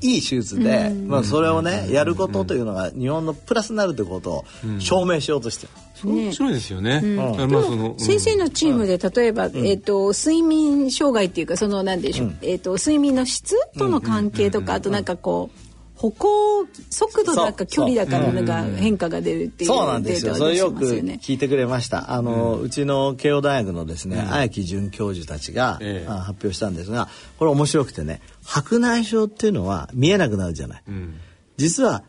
[0.00, 4.44] いい手術で、まあ、それをねやることというのが日本のプラスになるということを
[4.80, 5.72] 証明しようとしてる。
[5.72, 7.98] そう面白いですよね、だからまあその、うん。
[7.98, 20.36] 先生のチームで例えば、えっ、と睡眠障害っていうかそのなんでしょう、えっ、と睡眠の質との関係とか、あとなんかこう歩行速度だか距離だかのなんか変化が出るっていうそうなんですよ。
[20.36, 21.20] それよくデータを出してますよね。
[21.20, 22.12] 聞いてくれました。
[22.12, 26.08] あの、うちの慶応大学のですね、綾木准教授たちが、ええ。
[26.08, 27.08] あ発表したんですが、
[27.40, 30.82] これ面白くてね、白内障っていうのは見えなくなるじゃない。
[30.86, 31.14] うん。
[31.56, 32.04] 実は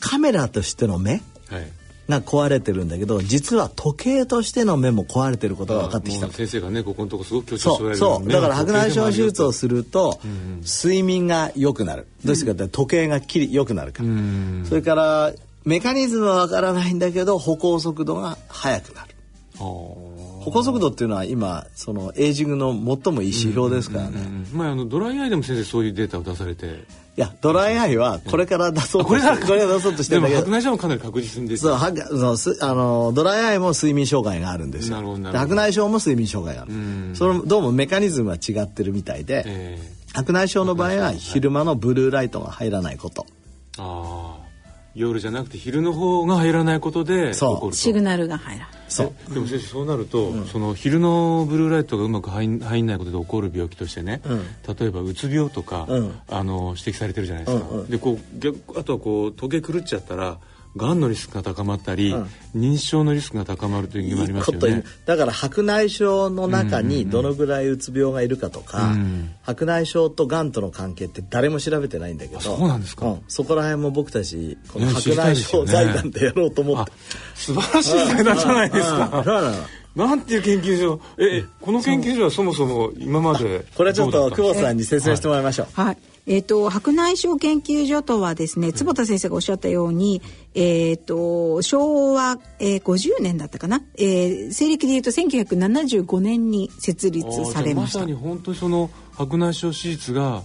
[0.00, 1.20] カメラとしての目
[1.50, 1.70] はい
[2.08, 6.28] が壊れてるんだけど、実は時計としての目も壊れてることが分かってきた。
[6.28, 10.20] 先生がねここのとこすごく強調してられるそうだから白内障手術をすすると
[10.62, 12.06] 睡眠が良くなる。
[12.24, 14.08] どうしてかって時計がきり良くなるから。
[14.68, 15.32] それから
[15.64, 19.16] メカニズムはわからないんだけど歩行速度が速くなる
[20.46, 24.20] 歩行速度っていうのは今そのエイジングの最もいい指標ですからね。
[24.52, 26.66] まああのドライアイでも先生そういうデータを出されて。
[26.66, 30.40] いやドライアイはこれから出そうとしてあこれからこれから出そうとしてるんだけど。
[30.42, 34.96] 白内障もかなり確実に出てそうはそあのドライアイも睡眠障害があるんですよ。
[34.96, 35.48] なるほどなるほど。
[35.48, 37.16] で白内障も睡眠障害がある。
[37.16, 43.26] そのどうもメカニズムは違ってるみたいで、え白内障の場合は昼間のブルーライトが入らないこと。
[43.78, 44.45] ーああ
[44.96, 47.56] 夜じゃなくて昼の方が入らないことで起そう。
[47.58, 47.76] こると。
[47.76, 48.76] シグナルが入らない。
[48.88, 49.12] そう。
[49.30, 54.22] えでも先生そうなると、その昼のブルーライトがうまく入ん入んないことで起こる病気としてね、
[54.78, 56.18] 例えばうつ病とか、うん。
[56.28, 60.38] あの指摘されてるじゃないですか、でこう逆あとはこう時計狂っちゃったら
[60.76, 62.14] がんのリスクが高まったり、
[62.54, 64.68] 認知症のリスクが高まるという意見もありますよね。
[64.76, 64.84] う。
[65.06, 68.94] だから白内障の中にどのぐらいうつ病がいるかとか、
[69.42, 73.06] 白内障とがんとの関係って誰も調べてないんだけどそうなんですか。
[73.06, 73.22] うん。
[73.28, 76.92] そこら辺も僕たちこの白内障財団でやろうと思っあて。
[77.34, 78.98] 素晴らしい財団じゃないですうん。
[78.98, 79.52] か
[79.94, 84.42] なんていう研究所えこの研究所はそもそも今までこれちょっとどうだたんですか？
[84.42, 85.66] 久保さんに説明してもらいましょう。
[85.72, 85.98] はい。
[86.26, 90.20] えっ、と白内障研究所とはですね、坪田先生がおっしゃったように、
[90.54, 98.10] えっ、と昭和、えー、50年だったかな、えー、西暦でいうと1975年に設立されましたまさ。
[98.10, 100.42] に本当にその白内障手術が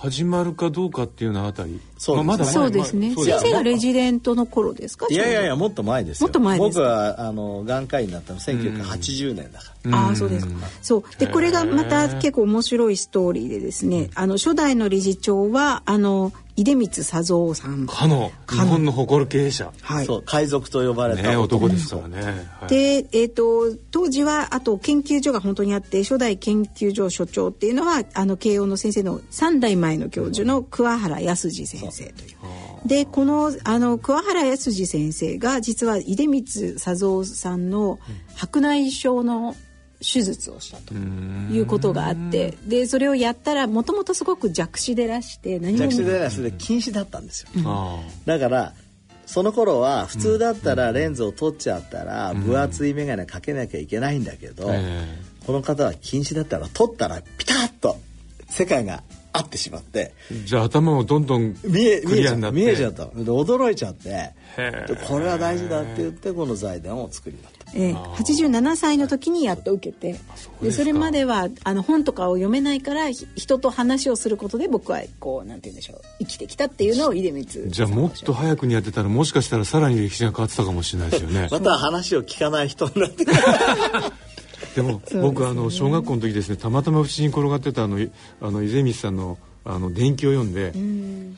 [0.00, 3.12] 始まるかどうかっていうようなあたりそうですまあまだそうですね。
[3.14, 5.06] まあ先生がレジデントの頃ですか？
[5.10, 6.28] いやいやいやもっと前ですよ。
[6.28, 9.98] もっと前です僕はあの眼科医になったの1980年だから。
[9.98, 10.52] ああそうですか。
[10.80, 16.32] そうでこれがまた結構面白いストーリーでですね、あの初代の理事長はあの
[16.64, 17.86] 出光佐三さん。
[17.86, 19.72] かの日本の誇る経営者。
[19.82, 20.06] はい。
[20.06, 21.68] そう海賊と呼ばれたね男。
[21.68, 22.68] ですからね、はい。
[22.68, 32.36] で、えー、と当時はあと研究所が本当にあって初代研究所所長っていうのはあの慶応の先生の3代前の教授の桑原康次先生という。
[32.86, 37.98] でこのあの桑原康次先生が実は出光佐三さんの
[38.34, 39.54] 白内障の
[40.00, 47.48] 手術をしたということがあってでそれをやったらもともとすごく弱視でらして何も弱視デラスで禁止だったんですよ。
[47.66, 48.72] あだから
[49.26, 55.06] その頃は普通だったらレンズを取っちゃったら分厚い眼鏡かけなきゃいけないんだけど、え
[55.46, 57.96] この方は禁止だったら取ったらピタッと
[58.48, 64.32] 世界が合ってしまってーじゃあ頭もどんどん見えク見えちゃった見えちゃったで驚いちゃって
[65.06, 67.59] これは大事だって言ってこの財団を作りになった。
[67.74, 70.18] えー、87歳の時にやっと受けて。
[70.62, 76.00] でそれまではあの本とかを読めないからひ人と話をすることで僕はこうなんて言うんでしょう。
[76.18, 81.48] 生きてきたっていうのを出光じゃあもっと早くにやってたらもしかしたらさらに歴史が変わってたかもしれないですよね。
[81.52, 83.24] また話を聞かない人になって。
[84.74, 90.72] でも僕あの小学校の時ですねたまたまうちに転がってたあのいあの伊勢光さんのあの電気を読んで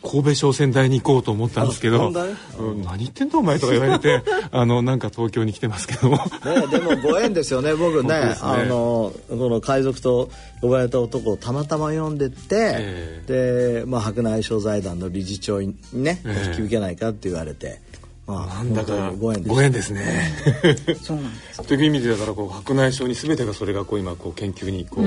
[0.02, 2.35] 神戸商船大に行こうと思ったんですけど「あ本当ね。
[2.58, 6.16] うん何言ってんだお前」とか言われて あのなんか東京に来てますけども。
[6.16, 8.37] ね、でもご縁ですよね 僕ね。
[8.40, 10.30] あのこの海賊と
[10.61, 16.50] 呼ばれた男をたまたま読んでて、で、まあ、白内障財団の理事長にね、ええ。
[16.50, 17.80] 引き受けないかって言われて、
[18.26, 20.32] まあ、なんだかご縁ですご縁ですね。
[21.02, 25.04] そうなんですという意味でだからこう白内障に全てがそれがこう今こう研究にこう、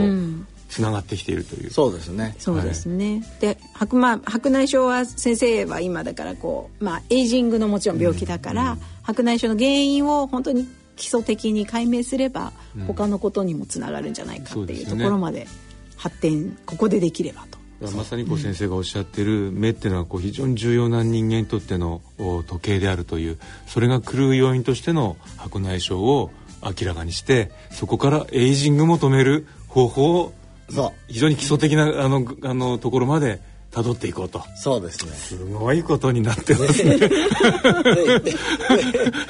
[0.70, 1.72] つながってきているという。
[1.72, 2.36] そうですね。
[2.40, 12.54] そうですね、で白,、まあ、白内障は先生は今だからこう、まあ、エイジングのもちろん病気だから、白内障の原因を本当に基礎的に解明すれば、
[12.88, 15.48] 他のことにもつながるんじゃないかっていうところまで
[15.96, 17.58] 発展ここでできればと。
[17.82, 26.32] まさにこう先生がおっしゃってる目っていうのはこう非常に重要な人間にとってのお時計であるというそれが狂う要因としての白内障を
[26.64, 30.34] 明らかにしてそこからエイジングも止める方法を
[30.70, 30.92] そう。
[31.08, 34.42] 非常に基礎的なあのあのところまで辿っていこうと。
[34.56, 35.12] そうですね。
[35.12, 36.98] すごいことになってますね。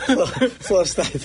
[0.07, 0.27] そう
[0.61, 1.19] そうしたいと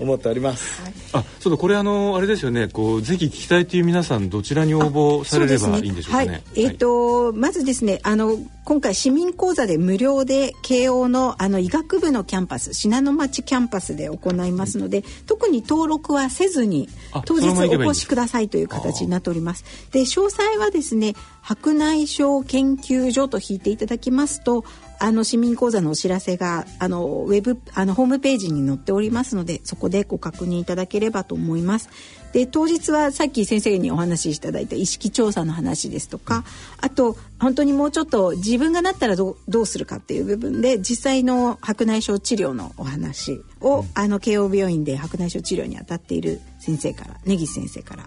[0.00, 0.82] 思っております、
[1.12, 2.68] あそうだこれあのあれですよね。
[2.68, 6.28] こうぜひ聞きたいという皆さんどちらに応募されればいいんでしょうかね。
[6.28, 19.64] はい、えっ、と、まずですね、あの今回市民講座で無料で慶応のあの医学部のキャンパス、信濃町キャンパスで行いますので、特に登録はせずにあ当日お越しくださいという形になっております。
[19.92, 24.64] で、詳細はですね、白内障研究所と引いていただきますと。
[25.00, 31.88] あの市民講座のお知らせがあのウェブあのホームページに載っておりますのでそこでご確認いただければと思います。
[32.32, 36.44] で当日はさっき先生にお話しいただいた意識調査の話ですとか
[36.80, 48.06] あと本当にもうちょっと自分がなったらどうどうするかっていう部分で実際の白内障治療のお話を、あの慶応病院で白内障治療に当たっている先生から根岸先生から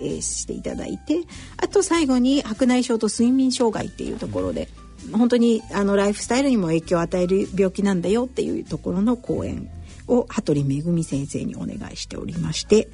[0.00, 1.22] えーしていただいて
[1.56, 4.68] あと最後に白内障と睡眠障害っていうところで
[5.12, 9.68] 本当にあのライフスタイルにも影響を与える病気なんだよっていうところの講演
[10.06, 12.88] を羽鳥めぐみ先生にお願いしておりまして、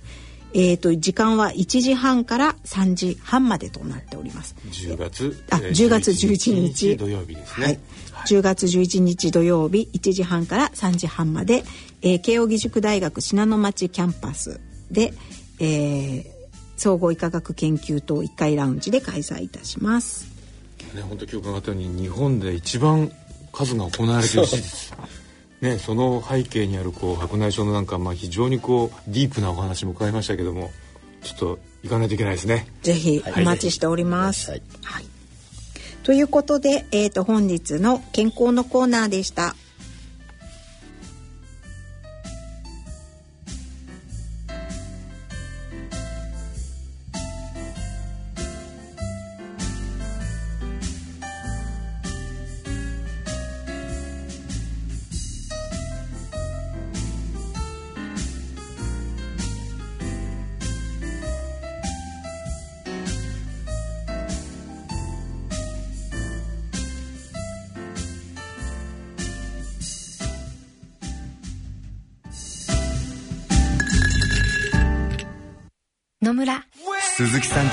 [0.52, 4.54] えー、と時間は1時半から3時半までとなっております。
[4.70, 7.78] 10月あえー10月11日土曜日ですね、はい、
[8.26, 11.64] 10月11日土曜日1時半から3時半まで、
[12.02, 15.12] えー慶應義塾大学信濃町キャンパスで、
[15.60, 16.34] えー
[16.76, 20.33] 総合医科学研究棟1階ラウンジで開催いたします。
[20.94, 23.10] ね、本当今日伺ったように日本で一番
[23.52, 24.92] 数が行われている手術
[25.60, 30.70] ね、その背景にあるこう白内障のなんか、まあ、非常にこうディープなお話も伺いましたけども
[31.22, 32.66] ちょっと行かないといけないですね。
[32.82, 34.50] ぜひお待ちしております。
[34.50, 34.62] はい。
[34.82, 35.04] はい。
[36.02, 39.56] ということで、えー、と本日の健康のコーナーでした。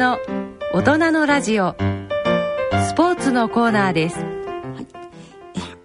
[0.00, 1.76] のための大人のラジオ。
[2.88, 4.16] スポーツのコーナーです。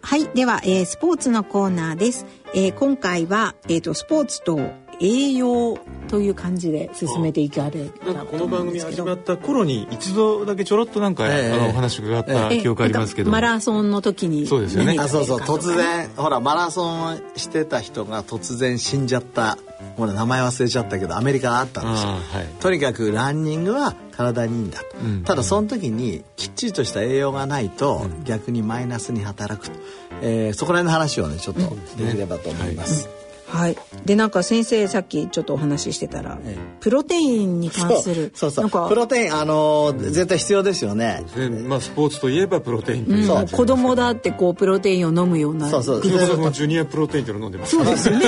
[0.02, 2.26] はい、では、えースポーツのコーナーです。
[2.54, 4.58] えー今回は、えー、とスポーツと
[5.00, 5.78] 栄養
[6.08, 11.52] という感じで進めていかれたこの番組始まっった頃に一度だけちょろっとなんか、ええ。
[11.52, 13.30] あのお話伺った記憶ありますけど。
[13.30, 14.46] も、マラソンの時に。
[14.46, 14.96] そうですよね。
[15.00, 15.40] あそうそう。
[15.40, 19.58] 突然ほらマラソンしてた人が突然死んじゃった。
[19.98, 22.10] ほら名前忘れちゃったけどアメリカがあったんですよ。
[22.12, 22.22] はい。
[22.60, 25.24] とにかくランニングは体にいいんだと、うん。
[25.24, 29.80] ただその時にきっちりとした栄養がないと逆にマイナスに働くと、
[30.22, 31.62] えーそこら辺の話をねちょっと
[31.98, 33.10] できればと思います、
[33.56, 33.78] はい。
[34.06, 41.24] でなんか先生さっきちょっとお話ししてたら、えプロテインに関するそうそうなんかプロテインあのー絶対必要ですよね。
[41.36, 43.46] でまあ、スポーツといえばプロテインうそう。
[43.48, 46.00] 子供だってこうプロテインを飲むようなそうそう。
[46.00, 48.28] うちの子供ジュニアプロテインというのを飲んでますそうですよね。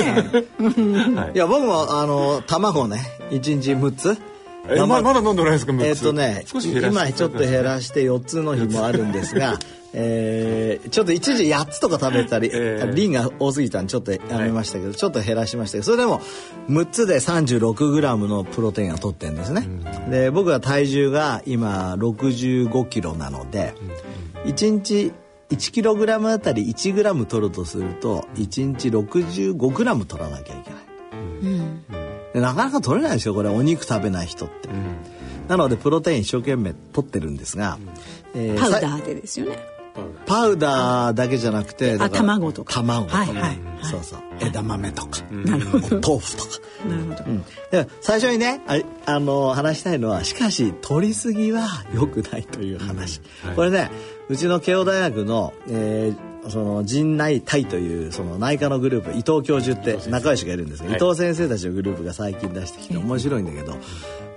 [1.16, 4.18] はいいや僕もあの卵ね1日6つ
[4.70, 7.08] えままだ飲んでないですか6つえっとね少し減らして。
[7.08, 9.58] 今ちょっと減らして4つの日もあるんですが
[9.94, 16.20] えーちょっと一時8つとか食べたり、 ええリンが多すぎたんでちょっとやめましたけど、ちょっと減らしましたけどそれでも
[16.68, 19.66] 6つで 36g のプロテインを取ってるんですね、
[20.10, 23.74] で僕は体重が今65キロなので、
[24.44, 25.12] 1日
[25.50, 30.76] 1kg あたり 1g 取るとすると1日 65g 取らなきゃいけな
[32.04, 32.07] い。
[32.40, 33.48] なかなか取れないですよこれ。
[33.48, 34.68] お肉食べない人って、
[35.48, 37.78] なのでプロテイン一生懸命取ってるんですが、
[38.34, 39.58] えーさパウダーでですよね。
[40.26, 41.14] パウダー。
[41.14, 42.74] だけじゃなくて卵とか。
[42.74, 43.58] 卵とか、はいはいはい。
[43.82, 44.20] そうそう。
[44.40, 46.00] 枝豆とか、なるほど。
[46.00, 46.50] 豆腐とか、
[46.88, 53.56] なるほど、うん、で最初にねああの話したいのはしかし取りすぎは良くないという話、はい。
[53.56, 53.90] これね
[54.28, 60.96] うちの慶応大学の、えーその陣内体というその内科のグループ伊藤教授って仲良しがいるんですが、はい。
[60.96, 63.76] 伊藤先生たちのグループが最近出してきて面白いんだけど、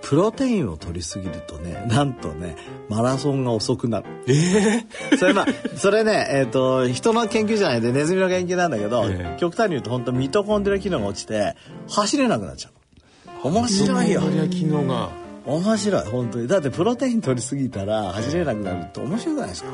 [0.01, 2.57] プロテインを取りすぎるとねなんとね
[2.89, 4.05] マラソンが遅くなる。
[4.27, 5.45] ええそれまあ
[5.77, 9.37] それね、えー、と人の研究じゃないでネズミの研究なんだけど、ええ。
[9.39, 11.55] 極端に言うと本当ミトコンドリア機能が落ちて
[11.89, 13.47] 走れなくなっちゃう。
[13.49, 14.21] の面白いよ。
[14.49, 15.09] 機能が
[15.45, 16.47] 面白い本当に。
[16.47, 19.69] だってプロテイン取りすぎたら走れなくなるって面白くないですか、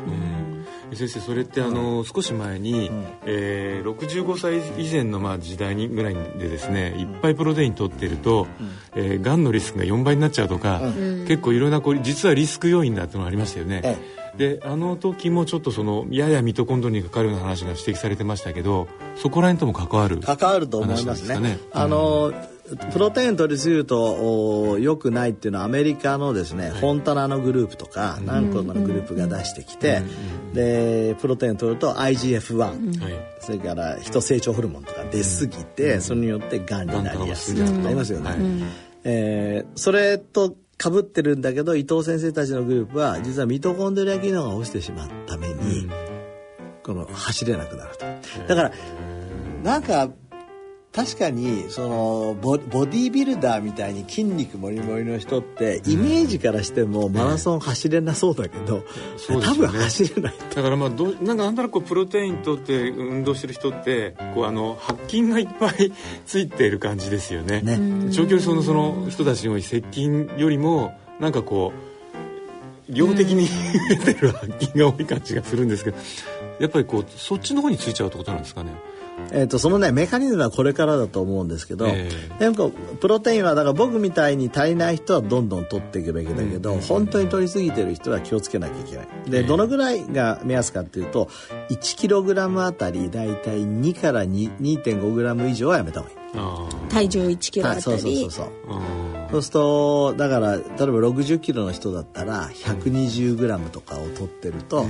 [0.94, 2.90] 先生それってあの、少し前に、
[3.26, 8.48] えー65歳以前のまあ時代にぐらいでですねいっぱいプロテイン取ってると、
[8.96, 10.82] えーがんのリスクが4倍になっちゃうとか、
[11.28, 13.82] 結構いろんなこう実はリスク要因だっていうのがありましたよね。
[13.84, 21.58] えであの時もちょっとそのややミトコンドリアにかかるような話が指摘されてましたけどそこら辺とも関わる関わると思いますね。
[21.72, 22.32] あの
[22.92, 30.02] プロテイン取りすぎるとお良くないっていうのはアメリカのですね、フォンタナのグループとか何個かのグループが出してきて、
[30.54, 32.58] でプロテイン取ると IGF-1、
[33.02, 33.14] はい。
[33.40, 37.56] それから人成長ホルモンとか出過ぎて、それによってがんになりやすい。
[37.56, 38.30] とかありますよね。
[38.30, 38.40] はい。
[39.04, 45.90] えーそれと被ってるんだけど伊藤先生たちのグループは実はミトコンドリア機能が落ちてしまったために、
[46.84, 48.06] この走れなくなると。
[48.48, 48.72] だから
[49.64, 50.10] なんか
[50.98, 58.84] 確かにそのボボディービルダーみたいに筋肉もりもりの人ってイメージからしてもマラソン走れなそうだけど、
[59.28, 59.80] 多分そうですよね。
[59.84, 60.34] 走れない。
[60.56, 65.94] だからまあどうなんかなんとなくこうプロテインとって運動してる人ってこうあの白筋がいっぱい
[66.26, 67.62] ついている感じですよね。
[67.62, 67.78] ね。
[68.12, 71.74] 長距離走のその人たちの接近よりもなんかこ
[72.90, 73.48] う量的に
[74.04, 75.98] 出てる白筋が多い感じがするんですけど
[76.60, 78.72] やっぱりこうそっちの方についちゃうってことなんですかね。
[79.32, 82.10] えー、とそのねメカニズムはこれからだと思うんですけど、え
[82.40, 89.08] でもプロテインはだから僕みたいに足りない人はどんどん取っていくべきだけど、本当に取りすぎてる人は気をつけなきゃいけない。
[89.28, 91.30] で、どのぐらいが目安かっていうと
[91.70, 96.18] 1kg あたりだいたい2から2 2.5g 以上はやめた方がいい。
[96.36, 98.32] あ体重1キロあはい、そうそうたりそう。
[98.32, 98.48] そう
[99.32, 104.86] そうするとだから例えば60キロの人だったら 120g とかを取ってると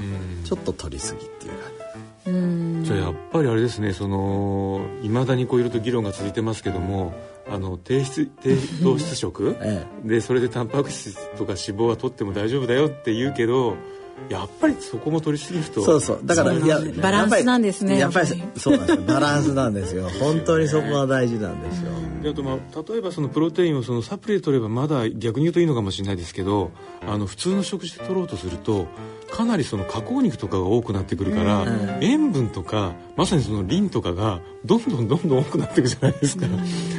[0.45, 1.76] ちょっと取りすぎっていう感じ
[2.83, 7.13] じゃあやっぱりあれですねそのいまだにこういろいろと議論が続いてますけども
[7.49, 13.75] あの低質低糖質食、 えでそれでタンパク質とか脂肪は取っても大丈夫だよって言うけど
[14.29, 16.19] やっぱりそこも取りすぎるとそうそう。
[16.25, 18.59] だからやバランスなんですねやっぱりやっぱり。
[18.59, 19.05] そうなんですよ。
[19.05, 20.09] バランスなんですよ。
[20.19, 21.91] 本当にそこが大事なんですよ。
[22.23, 26.71] であとまあ例えばそのプロテインをそのサプリで取ればまだ逆に言うといいのかもしれないですけど
[27.07, 28.87] あの普通の食事で取ろうとすると
[29.29, 31.65] かなりその加工肉とかが多くなってくるから、
[32.01, 36.45] 塩分とかまさにそのリンとかがどんどんどんどん多くなっていくじゃないですか、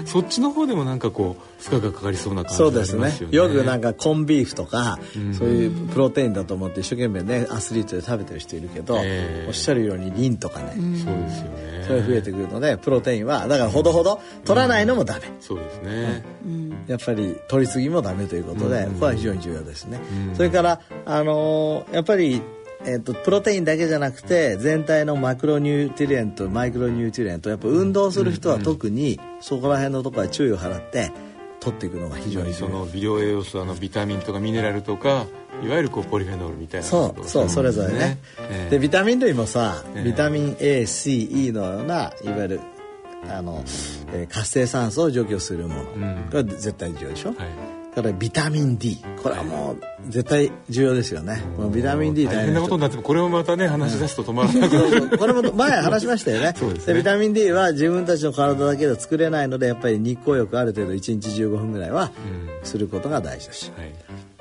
[0.05, 2.99] そっちの方でもなんかこう負荷がかかりそうな感じがあそうですね。
[2.99, 3.37] りますよね。
[3.37, 4.99] よくなんかコンビーフとか、
[5.37, 9.47] そういうプロテインだと思って一生懸命ねアスリートで食べてる人いるけど、ええ。
[9.49, 11.12] おっしゃるようにリンとかね、そうですよ
[11.53, 16.22] ねそれ増えてくるのでプロテインはだからほどほど取らないのもダメ、そうですね、
[16.86, 20.01] やっぱり取りすぎもダメということで、ここは非常に重要ですね。
[20.34, 22.43] それから、あのーやっぱり、
[22.84, 31.11] えっとプロテインだけじゃなくて全体の macronutrient micronutrient やっぱ運動する人は特にそこら辺のところは注意を払って
[31.61, 32.68] 取っていくのが非常に重要。
[32.68, 35.26] その微量栄養素あのビタミンとかミネラルとか
[35.62, 38.70] いわゆるこうポリフェノールみたいなそうそうそれぞれね、ええ。
[38.70, 40.04] でビタミン類もさ、ええ。
[40.04, 42.61] ビタミン ACE のようないわゆる
[43.28, 43.64] あの、
[44.12, 45.82] えー活性酸素を除去するもの。
[45.82, 46.30] ん。
[46.30, 47.36] が絶対重要でしょ、はい。
[47.94, 51.42] からビタミン D これはもう絶対重要ですよね。
[51.56, 55.18] このビタミン D 大変なことになってもこれをまたね話し出すと止まらなくなる。
[55.18, 56.54] これも前話しましたよね。
[56.86, 56.94] ね。
[56.94, 62.12] ビタミン D は自分たちの体だけでは作れないのでやっぱり日光浴ある程度1日15分ぐらいは
[62.62, 63.92] することが大事だし、はい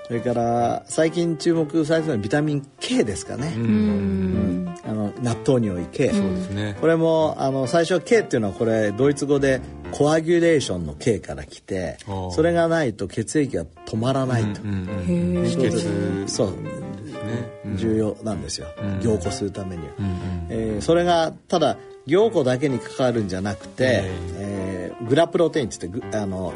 [0.07, 4.75] それから最近注目されてるのはビタミン K ですかね、うん。
[4.85, 6.77] あの納豆に多い K そうですね。
[6.79, 9.59] これもあの最初 K っていうのはこれドイツ語で
[9.91, 11.97] コアギュレーションの K から来て
[12.31, 16.51] それがないと血液が止まらないと、うんうんそう秘訣そう。
[16.51, 19.01] ですね重要なんですよ、ん。
[19.01, 20.11] 凝固するためには、うんうん
[20.49, 24.03] えーそれがただ凝固だけに関わるんじゃなくて、
[24.35, 26.53] えーグラプロテインって言ってぐあの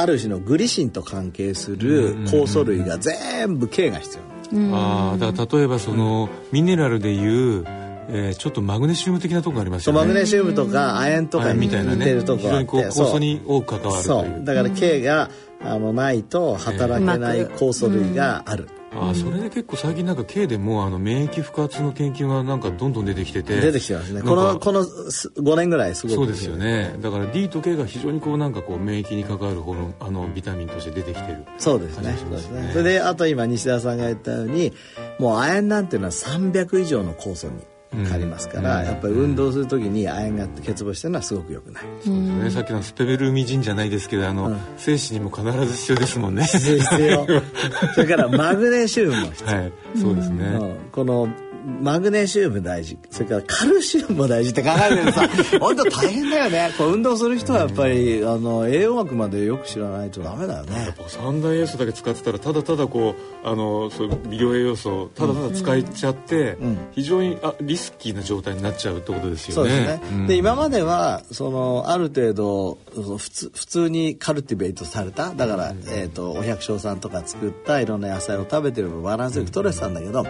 [0.00, 4.18] ある種のグリシンと関係する酵素類が全部 K が必
[4.52, 4.76] 要。
[4.76, 7.64] ああだから例えばそのミネラルでいう、
[8.08, 10.00] えーちょっとマグネシウム的なとこがありますよね。
[10.00, 11.98] マグネシウムとか亜鉛とかにはいみたいなね。
[11.98, 14.02] 似てるとこがあって非常にこう酵素に多く関わるという。
[14.02, 14.44] そう。
[14.44, 15.30] だから K が
[15.62, 23.60] あのないと働けない酵素類がある、あーそれで結構最近なんか K でもあの免疫不活の研究がなんかどんどん出てきてて。
[23.60, 24.22] 出てきてますね。
[24.22, 26.96] このこのす5年ぐらいすごくそうですよね。
[27.00, 31.44] だから D と K が非常にこうなんかこう免疫に関わるホあのビタミンとして出てきてる。
[31.58, 32.16] そうですね。
[32.18, 32.70] そうですね。
[32.72, 34.72] それであと今西田さんが言ったように
[35.18, 37.52] もう亜鉛なんていうのは300以上の酵素に
[37.92, 38.86] 変わりますから、うん。
[38.86, 42.50] やっぱり運動する時に亜鉛が欠乏してるのはすごく良くない、そうですね。
[42.50, 46.44] さっきのスペベルミジンじゃないですけどあの、精子にも必ず必要ですもんね。
[46.44, 47.26] 必要。
[47.94, 49.50] それからマグネシウムも必要。
[49.50, 49.72] はい。
[50.00, 50.76] そうですね、うん。
[50.92, 51.28] この
[51.64, 52.98] マグネシウム大事。
[53.10, 55.28] それからカルシウムも大事って考えてるとさ
[55.60, 56.72] 本当大変だよね。
[56.76, 60.94] こう運動する人はやっぱりあの栄養学までよく知らないとダメだよね。
[61.08, 66.56] 三大栄養素だけ使ってたらただただこうあのそう微量栄養素をただただ使いちゃって、
[66.92, 69.54] 非常にあリスキーな状態になっちゃうってことですよね。
[69.54, 70.26] そうですね、うん。
[70.26, 80.24] で今まではそのある程度普通普通にカルティベートされただから、えー、とお百姓さんとか作ったいろんな野菜を食べてればバランスよく取れてたんだけど、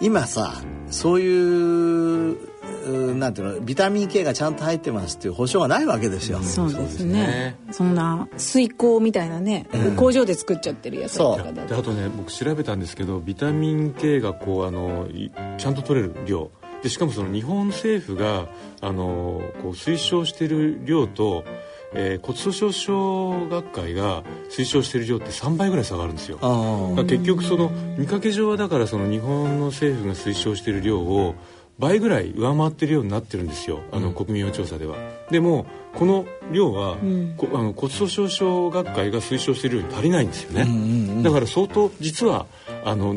[0.00, 2.54] 今さそういう
[2.86, 6.40] うなんていうのビタミン K がちゃんと入ってますっていう保証がないわけですよ。
[6.42, 7.12] そうですそうですね。
[7.12, 9.66] ねそんな水耕みたいなね、
[9.96, 11.68] 工場で作っちゃってるやつとかだと。
[11.68, 16.50] であとね僕調べたんですけどビタミン K がこうあのいちゃんと取れる量。
[16.82, 18.46] でしかもその日本政府が
[18.82, 21.44] あのこう推奨している量と、
[21.94, 26.38] えー骨粗しょう症学会が推奨している量って3倍ぐらい差があるんですよ。
[27.06, 31.34] 結局その見かけ上はだからその日本の政府が推奨している量を
[31.78, 34.96] 倍ぐらい上回ってるようになってるんですよあの国民用調査では。
[35.30, 36.96] でもこの量は、
[37.36, 41.22] こあの骨粗しょう症学会が推奨している量に足りないんですよね。
[41.22, 42.46] だから相当実は
[42.84, 43.16] あの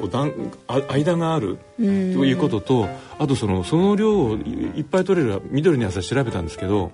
[0.00, 0.32] こう段
[0.66, 4.40] あ間があるということとあとそのその量をい
[4.78, 6.90] いっぱい取れる緑の野菜調べたんですけど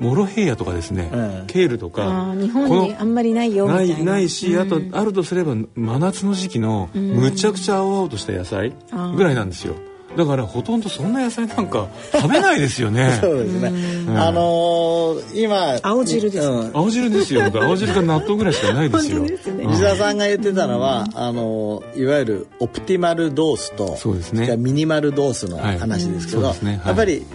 [0.00, 4.12] モロヘイヤとかですね、うんケールとか日本このにあんまりないよみたないいな。
[4.12, 8.72] ないし、あとあるとすれば真夏の時期のむちゃくちゃ青々とした野菜
[9.14, 9.74] ぐらいなんですよ。
[10.16, 13.18] だからほとんどそんな野菜なんか食べないですよね。
[13.22, 13.72] そうですね。
[14.16, 16.70] あのー今青汁ですうん。
[16.72, 17.42] 青汁ですよ。
[17.54, 19.24] 青汁か納豆ぐらいしかないですよ。
[19.24, 24.56] 西田さんが言ってたのは、あのいわゆるオプティマルドースとそうですね。
[24.56, 26.78] ミニマルドースの話ですけど、はいうんそうですね。
[26.78, 26.86] はい。
[26.88, 27.26] やっぱり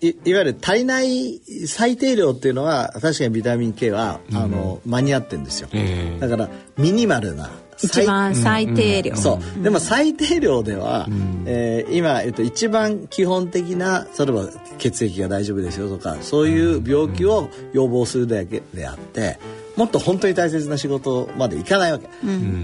[0.00, 6.20] いいわゆる足りない最低量っていうのは確かにビタミン K は、あの間に合ってるんですよ、ええ。
[6.20, 7.50] だからミニマルな
[7.82, 11.06] 一番最低量、そう、でも最低量では、
[11.46, 19.38] えー今言うと一番基本的な例えば血液が大丈夫ですよとかそういう病気を予防するだけであって
[19.76, 22.08] もっと本当に大切な仕事までいかないわけ、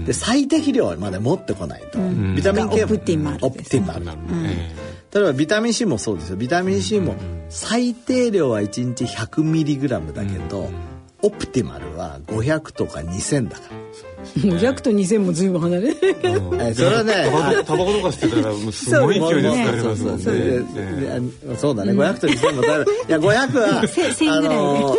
[0.05, 1.97] で最適量まで持ってこないと、
[2.35, 4.05] ビタミン K もオプティマルですオプティマル。
[4.05, 4.33] なるほど。
[4.45, 6.35] え例えばビタミン C もそうですよ。
[6.35, 7.15] ビタミン C も
[7.47, 10.69] 最低量は1日 100mg だけど、
[11.21, 13.75] オプティマルは500とか2000だから。
[14.43, 20.25] もう100と2000も随分離れそれはねタバコタバコとか吸ってたらもうすごい勢いで疲れますもんね。
[21.57, 24.57] そうだね、500と2000もだいや500はせ1000ぐらい。
[24.57, 24.97] ねの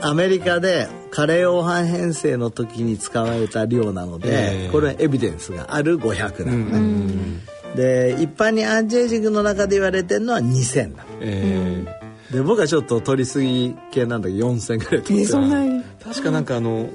[0.00, 4.70] アメリカでカレー黄斑変性の時に使われた量なので、ええ。
[4.72, 7.40] これはエビデンスがある500なのね、
[7.74, 12.02] で一般にアンチエイジングの中で言われてるのは2000なのええ
[12.32, 15.82] で僕はちょっと取りすぎ系なんだけど4000ぐらい取ってえそんなに？
[16.02, 16.88] 確かなんかあの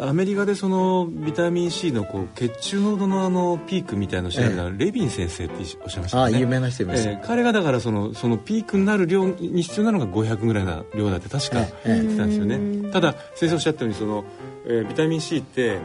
[0.00, 6.36] アメリカでそのビタミン C のこう血中濃度のあのピークみたいのを調べたら、レビン先生っておっしゃいましたよね。
[6.36, 7.08] あ有名な人います。
[7.08, 11.88] えー彼がだからそのそのピークになる量に必要なのが500ぐらいな量だって確かええ。
[12.02, 12.90] 言ってたんですよね。
[12.92, 14.24] ただ先生おっしゃったようにその、
[14.66, 15.78] えービタミン C って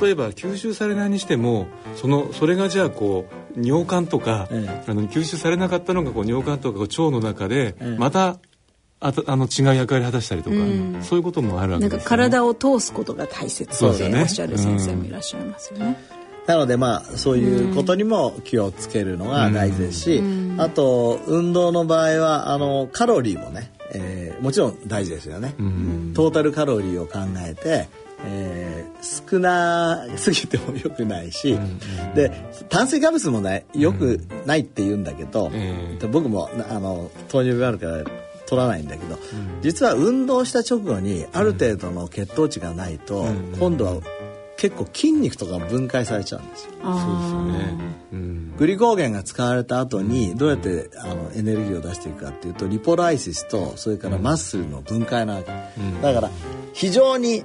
[0.00, 8.38] 例えば吸収されないにしてもそのそれがじゃあこう尿管とか、ええあの吸収されなかったのがこう尿管とかこう腸の中でええまた
[9.00, 10.56] あたあの違う役割を果たしたりとか、
[11.02, 12.22] そういうこともあるわなんかけですよね。
[12.24, 14.22] 体を通すことが大切そうでね。
[14.22, 16.00] おっしゃる先生もいらっしゃいますよね。
[16.46, 20.22] なのでまあそういうことにも気をつけるのが大事ですし、
[20.58, 25.54] あと運動の場合はあのカロリーもね、えーもちろん大事ですよね、
[26.14, 27.88] トータルカロリーを考えて、
[28.24, 31.58] えー少なすぎても良くないし、
[32.14, 32.30] で
[32.68, 38.04] 炭水化物もね良くないって言うんだけど、えで僕もなあの糖尿病あるから
[38.46, 39.18] 取らないんだけど、
[39.60, 43.24] 実は運動した直後にある程度の血糖値がないと、
[43.58, 44.00] 今度は
[44.56, 46.72] 結構筋肉とか分解されちゃうんですよ。
[46.82, 47.78] そうですよね。
[48.12, 48.54] うん。
[48.56, 55.50] グリコーゲンが使われた後にどうやってあのエネルギーを出していくかっていうとリポライシスとそれからマッスルの分解なわけ、
[56.00, 56.30] だから
[56.72, 57.42] 非常に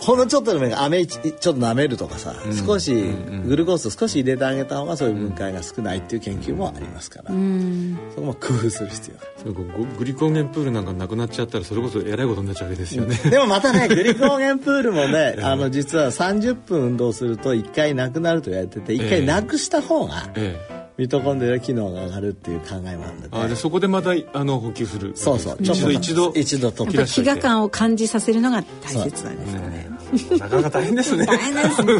[0.00, 2.34] ほんのちょっとでもいいから飴一ちょっと舐めるとかさ、
[2.66, 2.92] 少し
[3.46, 9.16] グルコースを少し入れてあげた方がそういう分解が少ないっていう研究もありますから、そこも工夫する必要。
[9.66, 13.16] があるグリコーゲンプールなんかなくなっちゃったらそれこそえらいことになっちゃうわけですよね。
[13.16, 25.12] でもまたねグリコーゲンプールもね あの実は30分運動すると1回なくなると言われてて1回なくした方がええミトコンドリア機能が上がるっていう考えもあるんで、あでそこでまたあの補給する。
[25.16, 25.56] そうそう。
[25.60, 29.88] 一度一度一度とやっぱ飢餓感を感じさせるのが大切なんですかね。
[30.38, 31.26] なかなか大変ですね。
[31.26, 31.94] 大変ですね。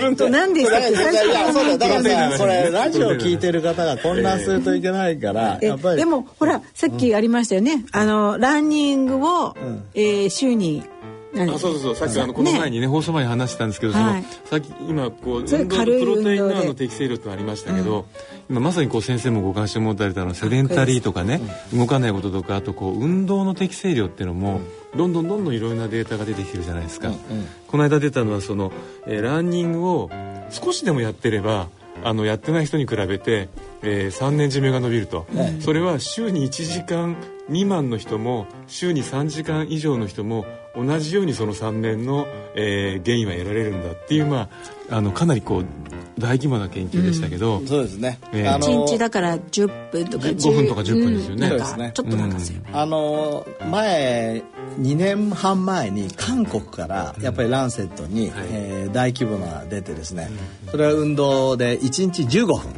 [0.08, 0.88] えっと何でしたっけ？
[0.88, 2.10] いやいやそうだよだからね。
[2.32, 5.96] さこれラジオ聞いてる方が混乱するといけないからえやっぱり。
[5.98, 7.84] でもほらさっきありましたよね。
[7.92, 9.54] あのランニングを、
[9.94, 10.97] えー週に何
[11.42, 11.96] あそうそうそう。
[11.96, 14.24] さっきあのこの前にね放送前に話してたんですけど、そのはい。
[14.44, 16.54] さっき今こう運動プロテイン運動で。
[16.54, 18.06] ナーの適正量ってありましたけど、
[18.50, 21.40] 今まさにこう先生もご関心持たれたのはセデンタリーとかね、
[21.74, 24.60] 動かないこととかあとこう運動の適正量っていうのも、
[24.96, 27.12] どんどんどんどんいろいろなデータが出てきてるじゃないですか、
[27.68, 28.72] この間出たのはその、
[29.06, 30.10] えーランニングを
[30.50, 31.68] 少しでもやってれば
[32.04, 33.48] あのやってない人に比べて、
[33.82, 35.26] えー3年寿命が伸びると、
[35.60, 37.16] それは週に1時間
[37.48, 40.46] 未満の人も週に3時間以上の人も
[40.78, 44.48] 同じようにその3年の、えー、ゲインは得られるんだっていう、ま
[44.90, 45.64] あ、あのかなりこう
[46.18, 51.46] 大規模な研究でしたけど、そうですね、ええあの一日だから10分とか5分とか10分ですよね。
[51.48, 51.58] うんね。
[51.58, 54.42] かちょっとなんかすればあの前
[54.80, 60.30] 2年半前に韓国からやっぱりランセットに、えー大規模な出てですね、
[60.70, 62.56] それは運動で1日15分。
[62.56, 62.68] はい、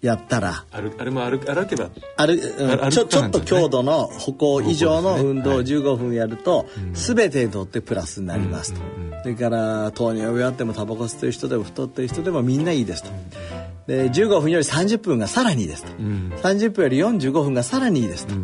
[0.00, 0.64] やったら。
[0.70, 1.90] あるあれも歩歩けば。
[2.16, 2.90] ある、うん。
[2.90, 5.64] ちょちょっと強度の歩行以上の運動をはい。
[5.64, 8.80] 15分やると、全てにとってプラスになりますと、
[9.22, 13.10] それから糖尿病あってもタバコ吸ってる人でも太ってる人でもみんないいですと、
[13.88, 18.34] で15分より30分がさらにいいですと、30分より45分がさらにいいですと、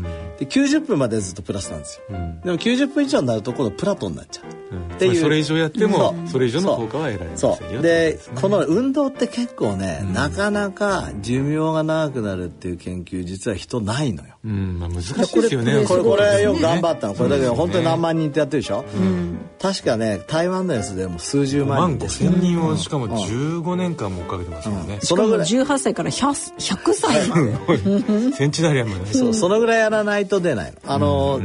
[0.40, 5.20] で90分までずっとプラスなんですよ、でも90分以上になると今度プラトンになっちゃう、っていう。
[5.20, 7.82] それ以上やってもそれ以上の効果は得られませんよそう。
[7.82, 14.34] でねこの運動って結構ね、なかなか寿命が長くなるっていう研究実は人ないのよ。
[14.44, 14.78] うん。
[14.78, 15.84] まあ、難しいですよね。
[15.86, 17.14] これこれよく頑張っったの。
[17.14, 18.84] これだけど本当に何万人ってやってるでしょ、
[19.60, 22.32] 確かね台湾のやつでも数十万万5人ですよ。
[22.32, 27.36] 千人をしかも15年間も追っかけてますからね、しかもそのぐらい18歳から 100, 100歳ま
[28.30, 28.36] で。
[28.36, 29.04] センチダリアンまで。
[29.04, 30.78] ねそうそのぐらいやらないと出ないの。
[30.86, 31.40] あの、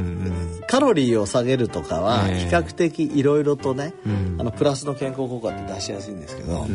[0.70, 2.40] カロリーを下げるとかはええ。
[2.42, 3.92] 比較的いろいろとね、
[4.38, 6.68] あのプラスの健康効果って出しやすいんですけど、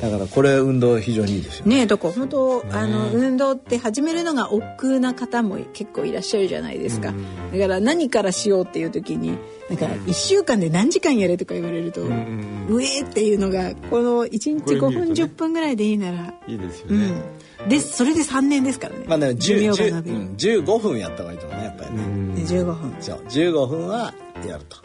[0.00, 1.82] だからこれ運動非常にいいですよね。
[1.82, 7.14] えだから本当あの運動って始めるのが億劫な方も結構いらっしゃるじゃないですか、
[7.52, 15.22] だから何からしようっていう時になんか1週間で何時間やれとか言われると、うえーっていうのがこの1日5分これ見るとね。
[15.22, 17.22] 10分ぐらいでいいなら、いいですよね、うん
[17.68, 22.96] でそれで3年ですからね,、まあね寿10命が伸びる、うん15分やった方がいいと思うねやっぱりね、で15分。
[23.00, 24.14] そう15分は
[24.46, 24.78] やると。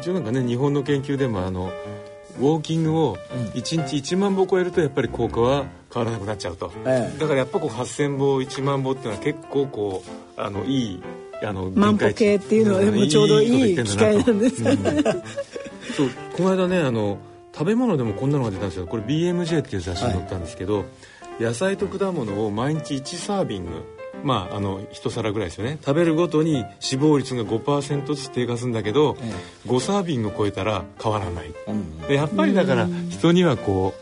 [0.00, 1.72] 一応なんかね日本の研究でもあの
[2.38, 3.16] ウォーキングを
[3.54, 7.18] 1日1万歩超えるとやっぱり効果は変わらなくなっちゃうと、ええ。
[7.18, 10.02] だからやっぱこう8,000歩1万歩っていうのは結構こ
[10.36, 11.02] うあのいい
[11.42, 14.62] あの万歩計っていうのはでもちょうどいい機会なんです。
[14.62, 14.70] よ
[15.96, 17.18] そうこの間ねあの
[17.52, 18.86] 食べ物でもこんなのが出たんですよ。
[18.86, 20.84] これ BMJ っていう雑誌に載ったんですけど、
[21.38, 23.70] 野菜と果物を毎日1サービング。
[24.24, 25.78] まあ、あの一皿ぐらいですよね。
[25.80, 29.16] 食べるごとに脂肪率が5%ずつ低下するんだけど、
[29.66, 31.54] 5サービング超えたら変わらない、
[32.08, 33.94] でやっぱりだから人にはこ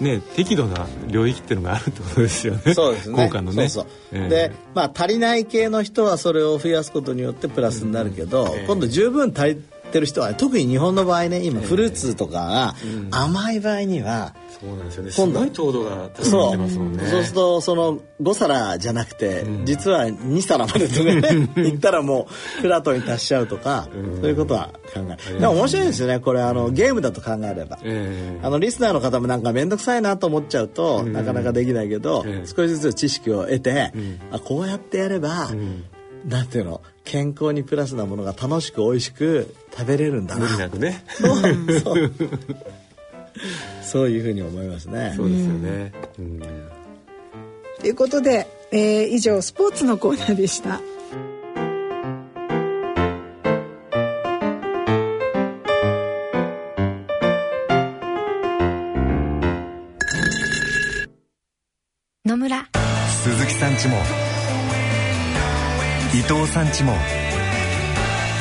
[0.00, 2.74] うね適度な領域っていうのがあるってことですよね。
[2.74, 3.26] そうですね。
[3.26, 3.68] 効果のね。
[3.68, 4.20] そうそう。
[4.20, 4.28] ええ。
[4.28, 8.66] でまあ足りない系の人はそれを増やすことによってプラスになるけど、ええ。
[8.66, 12.74] 今度十分足りてる人は特に日本の場合ね今フルーツとかが
[13.10, 15.10] 甘い場合には、そうなんですよね。
[15.10, 16.68] す今度ごい糖度が高まね。
[16.70, 17.22] そう。
[17.24, 22.28] するとその5皿じゃなくて、実は2皿までとかね いったらも
[22.58, 23.88] うプラトンに達しちゃうとか、
[24.20, 26.20] そういうことは考えでも面白いですよね。
[26.20, 27.78] これあのゲームだと考えれば。
[27.82, 28.40] ええ。
[28.42, 32.46] あのリスナーの方もなんか面倒くさいなと思っちゃうと、なかなかできないけど、ええ。
[32.46, 33.92] 少しずつ知識を得て、
[34.30, 35.50] あこうやってやれば、
[36.26, 36.82] なんていうの？
[37.10, 40.42] 健康にプラスなものが楽しく美味しく食べれるんだな。
[40.42, 41.04] 無理なくね。
[41.82, 42.12] そう
[43.82, 45.12] そういうふうに思いますね。
[45.16, 46.40] そうですよね、うん。
[47.80, 50.80] ということで、えー以上スポーツのコーナーでした。
[62.24, 62.68] 野村。
[63.24, 63.96] 鈴木さんちも
[66.12, 66.92] 伊藤さんちも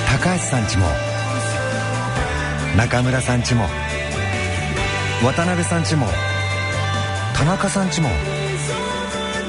[0.08, 0.86] 高橋さんちも
[2.76, 3.66] 中村さんちも
[5.24, 6.08] 渡辺さんちも
[7.38, 8.10] 田中さんちも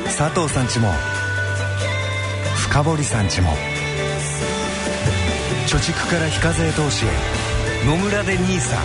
[0.04, 0.92] 佐藤さんちも
[2.56, 3.48] 深堀さんちも
[5.66, 7.08] 貯蓄から非課税投資へ
[7.86, 8.76] 野村で NISA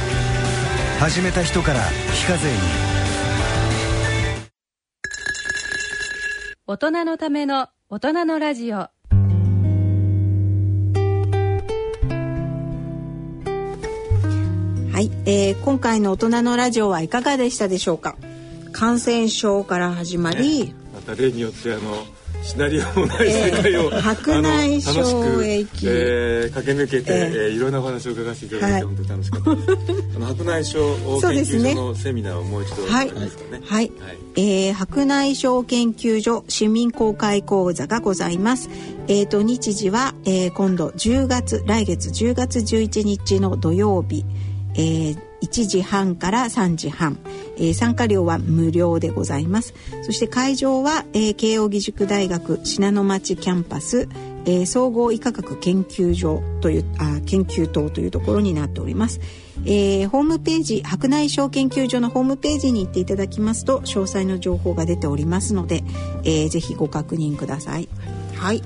[1.02, 1.82] 始めた人から
[2.14, 2.58] 非課税に。
[6.68, 8.95] 大人のための大人のラジオ。
[14.96, 18.16] はい、えー今回の大人のラジオはいかがでしたでしょうか？
[18.72, 22.06] 感染症から始まり、また例によってあの
[22.42, 25.88] シナリオもない世界を、ええ白内障あの楽しく液。
[25.90, 27.20] えー駆け抜けて、ええ。
[27.20, 28.96] えーいろんなお話を伺わせていただいて、はい。
[28.96, 30.16] 本当に楽しかったです。
[30.16, 33.08] あの白内障研究所のセミナーをもう一度はい。
[33.08, 33.14] いい。
[33.66, 33.92] はい、
[34.38, 38.70] えー白内障研究所市民公開講座がございます。
[39.10, 44.24] えー、と日時は、えー今度10月来月10月11日の土曜日、
[44.76, 47.20] えー1時半から3時半、
[47.58, 49.74] えー参加料は無料でございます。
[50.02, 54.08] そして会場は、えー慶應義塾大学信濃町キャンパス、
[54.46, 59.20] えー総合医科学研究所というあ研究棟というところになっております、
[59.66, 65.84] えーホームページ白内障研究所のホームページに行っていただきますと詳細の情報が出ておりますので、
[66.24, 67.88] えーぜひご確認ください。
[68.36, 68.64] はい。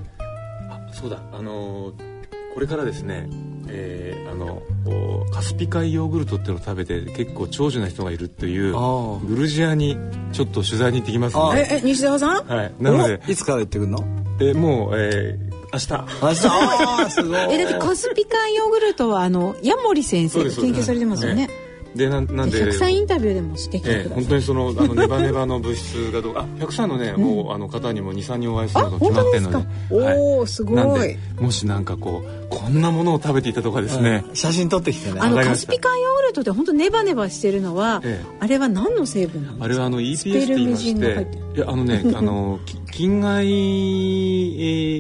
[0.69, 1.21] あそうだ。
[1.33, 2.09] あのー
[2.53, 3.29] これからですね
[3.71, 9.97] えーあのおカスピ海ヨーグルトっていうのを食べて結構長寿な人がいるっていうあグルジアに
[10.31, 12.45] ちょっと取材に行ってきますのでええ西澤さん？
[12.47, 12.73] はい。
[12.79, 14.03] なのでいつから言ってくんの？
[14.41, 15.91] えもう、えー明日。
[16.21, 16.47] 明日？
[16.47, 17.39] ああすごい。
[17.53, 21.49] えだってカスピ海ヨーグルトはあのヤモリ先生が研究されてますよね
[21.95, 26.37] でなんなんで100歳インタビューでもしてきてええ、ください、本当にそのあのネバネバの物質がどう？
[26.37, 29.67] あ100歳のね、もうあの方にも23人お会いするのが決まってるので。
[29.89, 30.75] おーすごい。
[30.75, 35.19] なんでもしなんかこうこんなものを食べていたとかですね、写真撮ってきてね。
[35.19, 38.25] あのカスピ海ヨーグルトって本当ネバネバしてるのは、ええ。
[38.39, 39.65] あれは何の成分なんですか？
[39.65, 41.43] あれはあのス EPS ペって言いましルムジンが入てってる。
[41.55, 43.49] いやあのね あのき菌害、え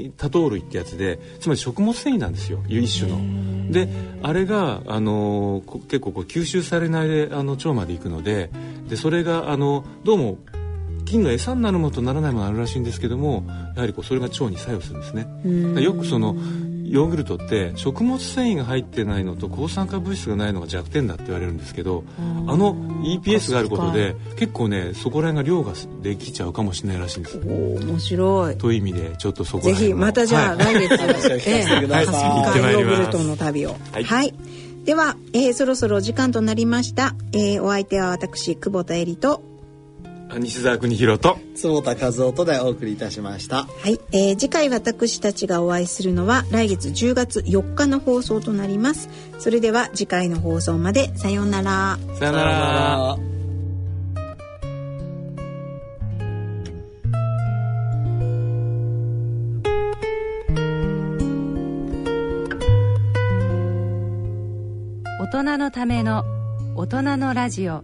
[0.07, 2.59] ー多糖類ってやつでつまり食物繊維なんですよ。
[2.67, 3.19] 一種の。
[3.69, 3.87] で
[4.23, 8.49] あれがあのこ結構こう吸収されないであの腸まで行くので
[8.87, 10.37] でそれがあのどうも
[11.05, 13.45] 菌の餌になるものとならないものがあるらしいんですけども
[13.75, 15.81] やはりこうそれが腸に作用するんですね。
[15.81, 16.35] よくその
[16.89, 22.21] ヨーグルトって食物繊維が入ってないのと抗酸化物質がないのが弱点だって言われるんですけどあ
[22.57, 27.39] の EPS があることで結構ねそこら辺が量ができちゃうかもしれないらしいんです。
[27.39, 28.57] 面白い。
[28.57, 30.75] という意味でちょっとそこぜら辺もひまたじゃあはい。
[30.75, 32.23] 来月、話を聞かせてください。
[32.23, 32.75] 行ってまい。
[32.77, 33.75] りますヨーグルトの旅を。
[33.91, 34.03] はい。
[34.03, 34.33] はい、
[34.85, 39.43] では、えーそろそろお時間となりました、えーお相手は私久保田恵里と。
[39.43, 39.58] あ
[40.37, 41.39] 西澤邦弘と。
[41.55, 43.63] 坪田和夫とでお送りいたしました。
[43.63, 49.09] はい、えー次回私たちがお会いするのは来月10月4日の放送となります。
[49.39, 51.15] それでは次回の放送まで。
[51.17, 51.97] さようなら。
[52.19, 53.17] さよなら。
[65.21, 66.23] 大人のための
[66.75, 67.83] 大人のラジオ